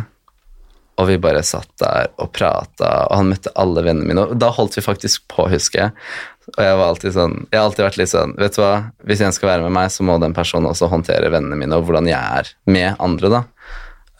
[0.97, 4.23] Og vi bare satt der og prata, og han møtte alle vennene mine.
[4.23, 6.07] Og da holdt vi faktisk på, husker jeg.
[6.55, 9.21] Og jeg var alltid sånn, jeg har alltid vært litt sånn Vet du hva, hvis
[9.27, 12.07] en skal være med meg, så må den personen også håndtere vennene mine, og hvordan
[12.07, 13.41] jeg er med andre, da.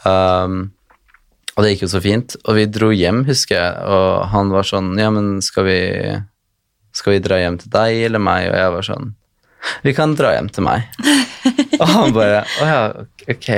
[0.04, 0.60] Um,
[1.58, 2.36] og det gikk jo så fint.
[2.45, 5.80] Og vi dro hjem, husker jeg, og han var sånn Ja, men skal vi
[6.95, 8.51] Skal vi dra hjem til deg eller meg?
[8.51, 9.10] Og jeg var sånn
[9.86, 10.86] Vi kan dra hjem til meg.
[11.82, 12.80] og han bare Å ja,
[13.34, 13.49] ok.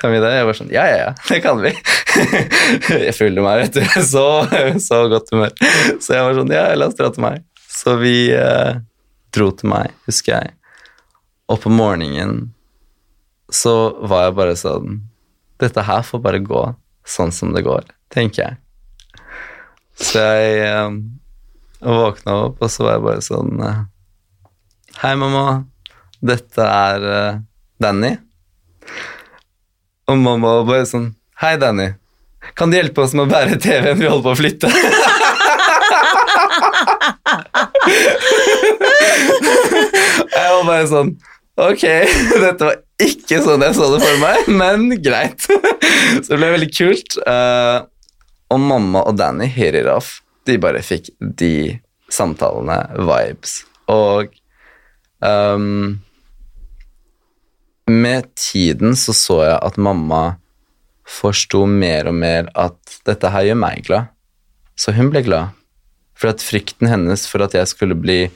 [0.00, 0.32] Kan vi det?
[0.38, 1.74] Jeg var sånn Ja, ja, ja, det kan vi.
[3.06, 4.00] jeg følte meg, vet du.
[4.08, 4.24] Så,
[4.80, 5.52] så godt humør.
[6.00, 7.44] Så jeg var sånn Ja, la oss dra til meg.
[7.68, 8.80] Så vi eh,
[9.36, 10.56] dro til meg, husker jeg.
[11.52, 12.46] Og på morgenen
[13.52, 15.02] så var jeg bare sånn
[15.60, 16.62] Dette her får bare gå
[17.08, 18.58] sånn som det går, tenker jeg.
[20.02, 20.90] Så jeg eh,
[21.82, 23.80] våkna opp, og så var jeg bare sånn eh,
[25.02, 25.64] Hei, mamma.
[26.22, 27.40] Dette er eh,
[27.82, 28.12] Danny.
[30.10, 31.08] Og mamma var bare sånn
[31.42, 31.88] Hei, Danny.
[32.58, 33.98] Kan du hjelpe oss med å bære TV-en?
[33.98, 34.68] Vi holder på å flytte.
[40.32, 41.10] jeg var bare sånn
[41.62, 41.82] Ok,
[42.44, 42.76] dette var
[43.06, 45.46] ikke sånn jeg så det for meg, men greit.
[46.22, 47.16] Så det ble veldig kult.
[47.24, 47.86] Uh,
[48.52, 50.20] og mamma og Danny it off.
[50.44, 51.78] De bare fikk de
[52.12, 53.62] samtalene, vibes.
[53.88, 54.34] Og
[55.24, 56.02] um,
[57.88, 60.22] med tiden så så jeg at mamma
[61.08, 64.12] forsto mer og mer at dette her gjør meg glad.
[64.76, 65.52] Så hun ble glad.
[66.18, 68.26] For at frykten hennes for at jeg skulle bli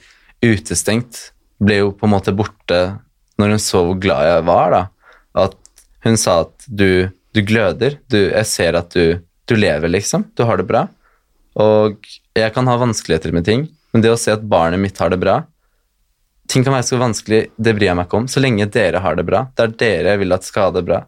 [0.44, 1.30] utestengt,
[1.62, 2.80] ble jo på en måte borte
[3.40, 4.74] når hun så hvor glad jeg var.
[4.74, 4.82] da.
[5.46, 5.56] At
[6.06, 7.98] hun sa at du, du gløder.
[8.08, 10.28] Du, jeg ser at du, du lever, liksom.
[10.36, 10.86] Du har det bra.
[11.56, 15.12] Og jeg kan ha vanskeligheter med ting, men det å se at barnet mitt har
[15.12, 15.40] det bra
[16.46, 18.26] Ting kan være så vanskelig, det bryr jeg meg ikke om.
[18.30, 19.40] Så lenge dere har det bra.
[19.50, 21.00] Det er dere jeg vil at skal ha det bra.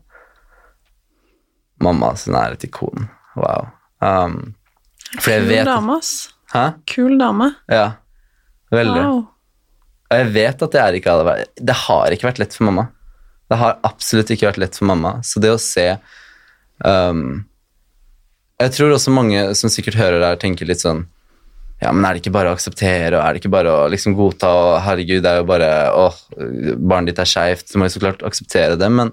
[1.85, 3.07] Mamma sin er et ikon.
[3.39, 3.68] Wow.
[4.03, 4.57] Um,
[5.20, 6.33] for jeg vet dame, ass.
[6.51, 6.64] Hæ?
[6.91, 7.53] Kul dame.
[7.70, 8.01] Ja.
[8.74, 8.99] Veldig.
[8.99, 9.20] Wow.
[10.09, 11.17] Og jeg vet at det ikke.
[11.61, 12.89] Det har ikke vært lett for mamma.
[13.49, 15.19] Det har absolutt ikke vært lett for mamma.
[15.25, 15.87] Så det å se
[16.85, 17.45] um,
[18.61, 21.05] Jeg tror også mange som sikkert hører det her, tenker litt sånn
[21.83, 24.17] Ja, men er det ikke bare å akseptere, og er det ikke bare å liksom
[24.19, 26.17] godta, og herregud, det er jo bare åh,
[26.75, 28.89] barnet ditt er skeivt, så må jo så klart akseptere det.
[28.91, 29.13] Men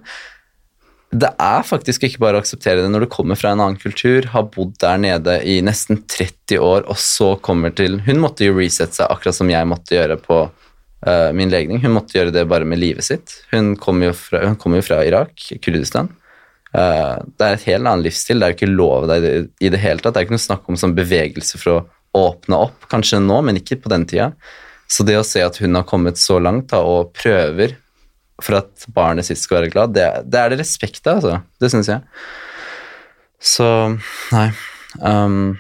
[1.16, 4.26] det er faktisk ikke bare å akseptere det når du kommer fra en annen kultur,
[4.34, 8.58] har bodd der nede i nesten 30 år, og så kommer til Hun måtte jo
[8.58, 10.41] resette seg akkurat som jeg måtte gjøre på
[11.08, 11.80] uh, min legning.
[11.84, 13.39] Hun måtte gjøre det bare med livet sitt.
[13.53, 16.12] Hun kommer jo fra, kom jo fra Irak, Kurdistan.
[16.76, 18.41] Uh, det er et helt annen livsstil.
[18.41, 20.16] Det er jo ikke lov der i det hele tatt.
[20.16, 21.82] Det er ikke noe snakk om sånn bevegelse for å
[22.16, 24.30] åpne opp, kanskje nå, men ikke på den tida.
[24.88, 27.74] Så det å se at hun har kommet så langt da, og prøver
[28.43, 31.39] for at barnet sitt skal være glad, det, det er det respekt av, altså.
[31.60, 32.03] Det syns jeg.
[33.39, 33.68] Så
[34.32, 34.49] nei.
[34.99, 35.56] Um,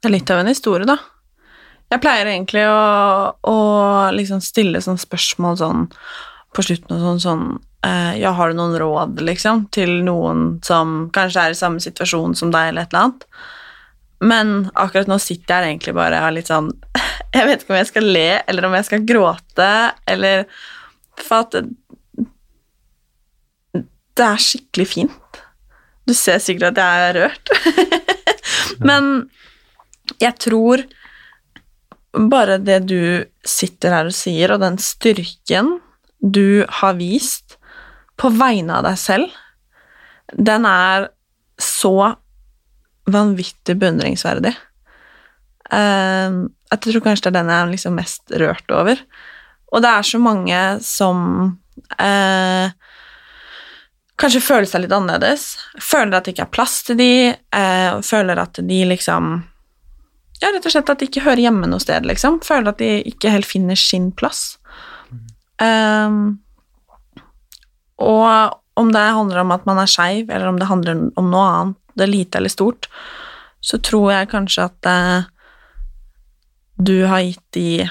[0.00, 0.98] Det er litt av en historie, da.
[1.92, 2.78] Jeg pleier egentlig å,
[3.46, 3.58] å
[4.14, 5.84] liksom stille sånn spørsmål sånn
[6.56, 7.44] på slutten og sånn sånn
[7.86, 12.34] eh, Ja, har du noen råd, liksom, til noen som kanskje er i samme situasjon
[12.38, 13.28] som deg, eller et eller annet?
[14.24, 16.70] Men akkurat nå sitter jeg her egentlig bare og har litt sånn
[17.36, 19.70] Jeg vet ikke om jeg skal le, eller om jeg skal gråte,
[20.08, 20.46] eller
[21.20, 21.64] For at det,
[24.16, 25.40] det er skikkelig fint.
[26.08, 27.50] Du ser sikkert at jeg er rørt.
[28.88, 29.28] Men
[30.22, 30.86] jeg tror
[32.30, 33.00] bare det du
[33.46, 35.76] sitter her og sier, og den styrken
[36.20, 37.58] du har vist
[38.16, 39.34] på vegne av deg selv,
[40.32, 41.10] den er
[41.60, 42.14] så
[43.06, 44.52] vanvittig beundringsverdig.
[45.70, 46.38] Eh,
[46.72, 49.02] jeg tror kanskje det er den jeg er liksom mest rørt over.
[49.74, 51.18] Og det er så mange som
[52.00, 52.72] eh,
[54.20, 55.48] kanskje føler seg litt annerledes.
[55.82, 59.36] Føler at det ikke er plass til de, eh, føler at de liksom
[60.42, 62.40] Ja, rett og slett at de ikke hører hjemme noe sted, liksom.
[62.44, 64.58] Føler at de ikke helt finner sin plass.
[65.62, 66.38] Um,
[67.96, 71.46] og om det handler om at man er skeiv, eller om det handler om noe
[71.52, 72.90] annet, det er lite eller stort,
[73.64, 75.30] så tror jeg kanskje at uh,
[76.76, 77.86] du har gitt de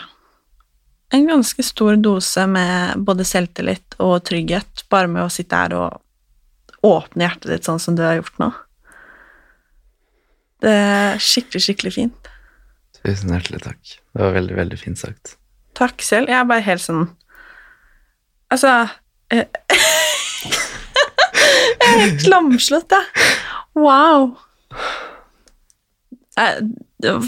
[1.16, 6.86] en ganske stor dose med både selvtillit og trygghet, bare med å sitte her og
[6.86, 8.52] åpne hjertet ditt sånn som du har gjort nå.
[10.66, 12.25] Det er skikkelig, skikkelig fint.
[13.06, 13.82] Tusen hjertelig takk.
[14.16, 15.36] Det var veldig, veldig fint sagt.
[15.78, 16.30] Takk selv.
[16.32, 17.06] Jeg er bare helt sånn
[18.54, 18.72] Altså
[19.34, 19.46] eh,
[21.82, 23.06] Jeg er helt lamslått, jeg.
[23.76, 24.30] Wow.
[26.40, 26.60] Eh,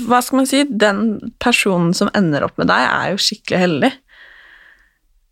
[0.07, 0.63] Hva skal man si?
[0.69, 1.01] Den
[1.43, 3.91] personen som ender opp med deg, er jo skikkelig heldig.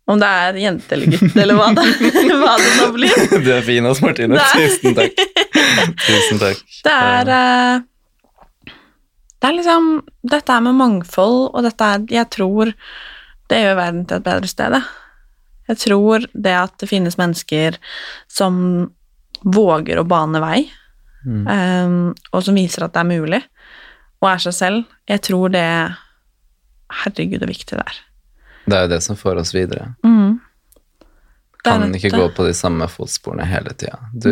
[0.06, 1.86] Om det er jente eller gutt, eller hva det,
[2.30, 3.16] hva det nå blir.
[3.42, 4.38] Du er fin ass, Martine.
[4.54, 5.24] Tusen takk.
[6.04, 6.62] Tusen takk.
[6.86, 7.80] Det er eh,
[9.40, 9.88] Det er liksom
[10.26, 12.72] Dette er med mangfold, og dette er Jeg tror
[13.50, 14.72] det gjør verden til et bedre sted.
[15.68, 15.76] jeg.
[15.78, 17.76] Tror det at det finnes mennesker
[18.28, 18.90] som
[19.44, 20.70] våger å bane vei,
[21.26, 21.46] Mm.
[21.50, 23.40] um, og som viser at det er mulig,
[24.22, 25.64] og er seg selv, jeg tror det
[27.02, 27.96] Herregud, er viktig det er.
[28.66, 29.88] Det er jo det som får oss videre.
[30.06, 30.38] Mm.
[31.66, 33.98] Kan ikke gå på de samme fotsporene hele tida.
[34.14, 34.30] Du,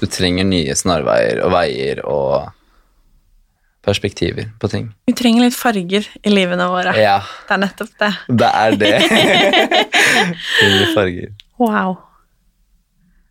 [0.00, 2.48] du trenger nye snarveier og veier og
[3.88, 4.90] perspektiver på ting.
[5.08, 6.92] Vi trenger litt farger i livene våre.
[7.00, 7.18] Ja,
[7.48, 8.12] Det er nettopp det.
[8.42, 8.92] det er det.
[10.58, 11.32] Trenger farger.
[11.58, 11.96] Wow.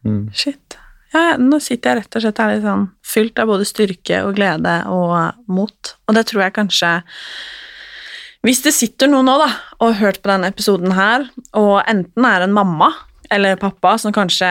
[0.05, 0.25] Mm.
[0.33, 0.77] Shit.
[1.13, 4.35] Ja, nå sitter jeg rett og slett her litt sånn fylt av både styrke og
[4.37, 5.15] glede og
[5.51, 5.93] mot.
[6.07, 6.91] Og det tror jeg kanskje
[8.45, 9.47] Hvis det sitter noen nå da,
[9.79, 11.25] og har hørt på denne episoden her,
[11.57, 12.91] og enten er en mamma
[13.33, 14.47] eller pappa som kanskje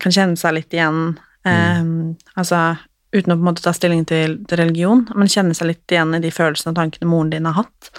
[0.00, 1.90] kan kjenne seg litt igjen um,
[2.38, 2.60] Altså
[3.12, 6.14] uten å på en måte ta stilling til, til religion, men kjenne seg litt igjen
[6.14, 7.90] i de følelsene og tankene moren din har hatt.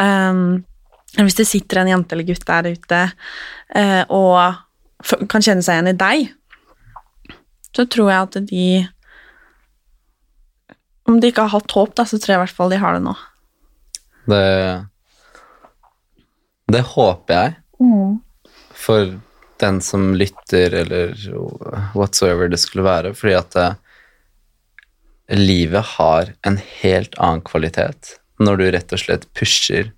[0.00, 0.64] Um,
[1.18, 3.00] hvis det sitter en jente eller gutt der ute
[3.76, 4.38] uh, og
[5.04, 6.28] f- kan kjenne seg igjen i deg,
[7.76, 8.64] så tror jeg at de
[11.10, 12.94] Om de ikke har hatt håp, da, så tror jeg i hvert fall de har
[12.94, 13.14] det nå.
[14.30, 14.42] Det,
[16.70, 17.56] det håper jeg
[18.78, 19.14] for
[19.62, 21.14] den som lytter, eller
[21.96, 23.74] whatsoever det skulle være, fordi at eh,
[25.38, 29.92] livet har en helt annen kvalitet når du rett og slett pusher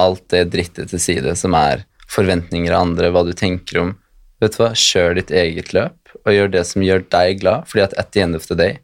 [0.00, 3.94] alt det drittet til side som er forventninger av andre, hva du tenker om.
[4.40, 7.86] Vet du hva, kjør ditt eget løp, og gjør det som gjør deg glad, fordi
[7.86, 8.78] at at the end of the day,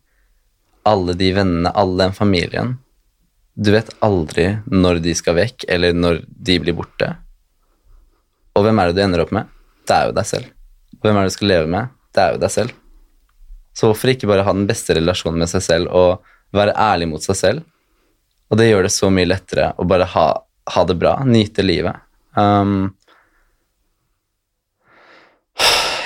[0.88, 2.78] alle de vennene, all den familien,
[3.54, 7.12] du vet aldri når de skal vekk, eller når de blir borte.
[8.56, 9.48] Og hvem er det du ender opp med?
[9.86, 10.48] Det er jo deg selv.
[11.02, 11.92] Hvem er det du skal leve med?
[12.12, 12.81] Det er jo deg selv.
[13.72, 16.24] Så hvorfor ikke bare ha den beste relasjonen med seg selv og
[16.56, 17.68] være ærlig mot seg selv?
[18.52, 20.26] Og det gjør det så mye lettere å bare ha,
[20.74, 21.96] ha det bra, nyte livet.
[22.36, 22.92] Um,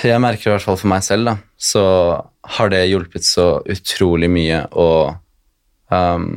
[0.06, 1.84] jeg merker i hvert fall for meg selv, da, så
[2.56, 4.90] har det hjulpet så utrolig mye å
[5.90, 6.28] um,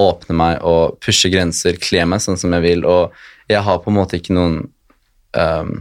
[0.00, 3.14] åpne meg og pushe grenser, kle meg sånn som jeg vil, og
[3.50, 4.58] jeg har på en måte ikke noen
[5.38, 5.76] um,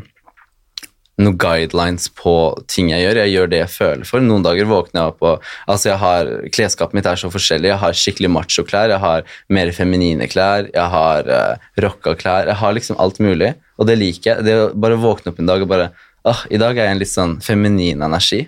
[1.22, 2.34] noen guidelines på
[2.72, 3.20] ting jeg gjør.
[3.24, 4.24] Jeg gjør det jeg føler for.
[4.24, 7.72] Noen dager våkner jeg opp og altså jeg har, Klesskapet mitt er så forskjellig.
[7.72, 12.51] Jeg har skikkelig macho-klær, jeg har mer feminine klær, jeg har uh, rocka klær.
[12.51, 14.47] Jeg har liksom alt mulig, og det liker jeg.
[14.47, 15.88] Det å bare våkne opp en dag og bare
[16.28, 18.43] ah, I dag er jeg en litt sånn feminin energi,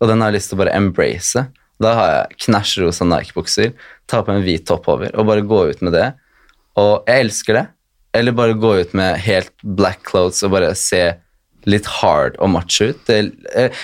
[0.00, 1.46] og den har jeg lyst til å bare embrace.
[1.80, 3.72] Da har jeg knæsjrosa Nike-bukser,
[4.10, 6.10] ta på en hvit topp over og bare gå ut med det.
[6.80, 7.66] Og jeg elsker det.
[8.16, 11.02] Eller bare gå ut med helt black clothes og bare se
[11.68, 13.10] litt hard og macho ut.
[13.10, 13.32] Jeg,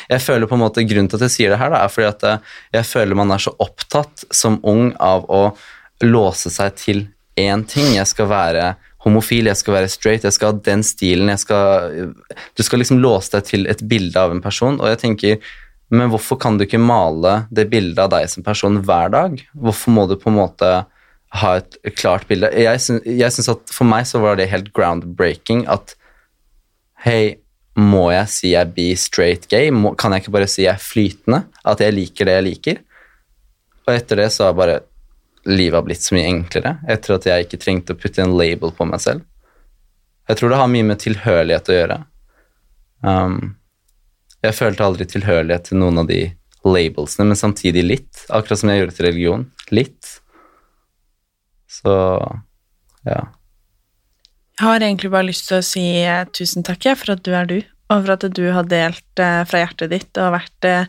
[0.08, 2.08] jeg føler på en måte Grunnen til at jeg sier det her, da, er fordi
[2.08, 5.42] at eh, jeg føler man er så opptatt som ung av å
[6.04, 7.06] låse seg til
[7.40, 7.94] én ting.
[7.98, 8.72] Jeg skal være
[9.06, 11.30] homofil, jeg skal være straight, jeg skal ha den stilen.
[11.34, 12.10] jeg skal...
[12.56, 15.54] Du skal liksom låse deg til et bilde av en person, og jeg tenker
[15.94, 19.38] men hvorfor kan du ikke male det bildet av deg som person hver dag?
[19.54, 20.70] Hvorfor må du på en måte
[21.40, 22.50] ha et klart bilde?
[22.50, 25.94] Jeg syns, jeg syns at For meg så var det helt groundbreaking at
[27.06, 27.38] Hei,
[27.76, 29.70] må jeg si jeg be straight gay?
[29.74, 31.42] Må, kan jeg ikke bare si jeg er flytende?
[31.68, 32.82] At jeg liker det jeg liker?
[33.86, 34.80] Og etter det så har bare
[35.46, 36.76] livet har blitt så mye enklere.
[36.90, 39.26] Etter at jeg ikke trengte å putte en label på meg selv.
[40.26, 41.98] Jeg tror det har mye med tilhørighet å gjøre.
[43.06, 43.38] Um,
[44.42, 46.24] jeg følte aldri tilhørighet til noen av de
[46.66, 48.24] labelsene, men samtidig litt.
[48.34, 49.46] Akkurat som jeg gjorde til religion.
[49.74, 50.16] Litt.
[51.70, 51.94] Så
[53.06, 53.20] ja.
[54.56, 57.48] Jeg har egentlig bare lyst til å si eh, tusen takk for at du er
[57.48, 57.58] du,
[57.92, 60.88] og for at du har delt eh, fra hjertet ditt og vært eh,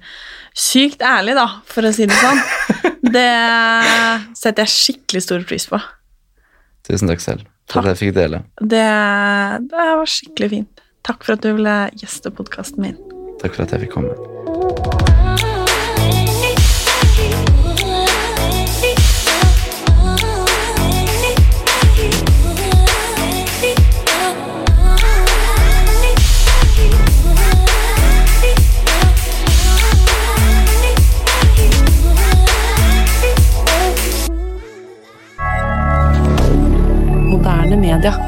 [0.56, 2.40] sykt ærlig, da, for å si det sånn.
[3.18, 3.28] det
[4.40, 5.82] setter jeg skikkelig stor pris på.
[6.88, 8.46] Tusen takk selv for at jeg fikk dele.
[8.64, 8.88] Det,
[9.68, 10.86] det var skikkelig fint.
[11.04, 12.96] Takk for at du ville gjeste podkasten min.
[13.44, 15.07] Takk for at jeg fikk komme.
[37.68, 38.27] Moderne media.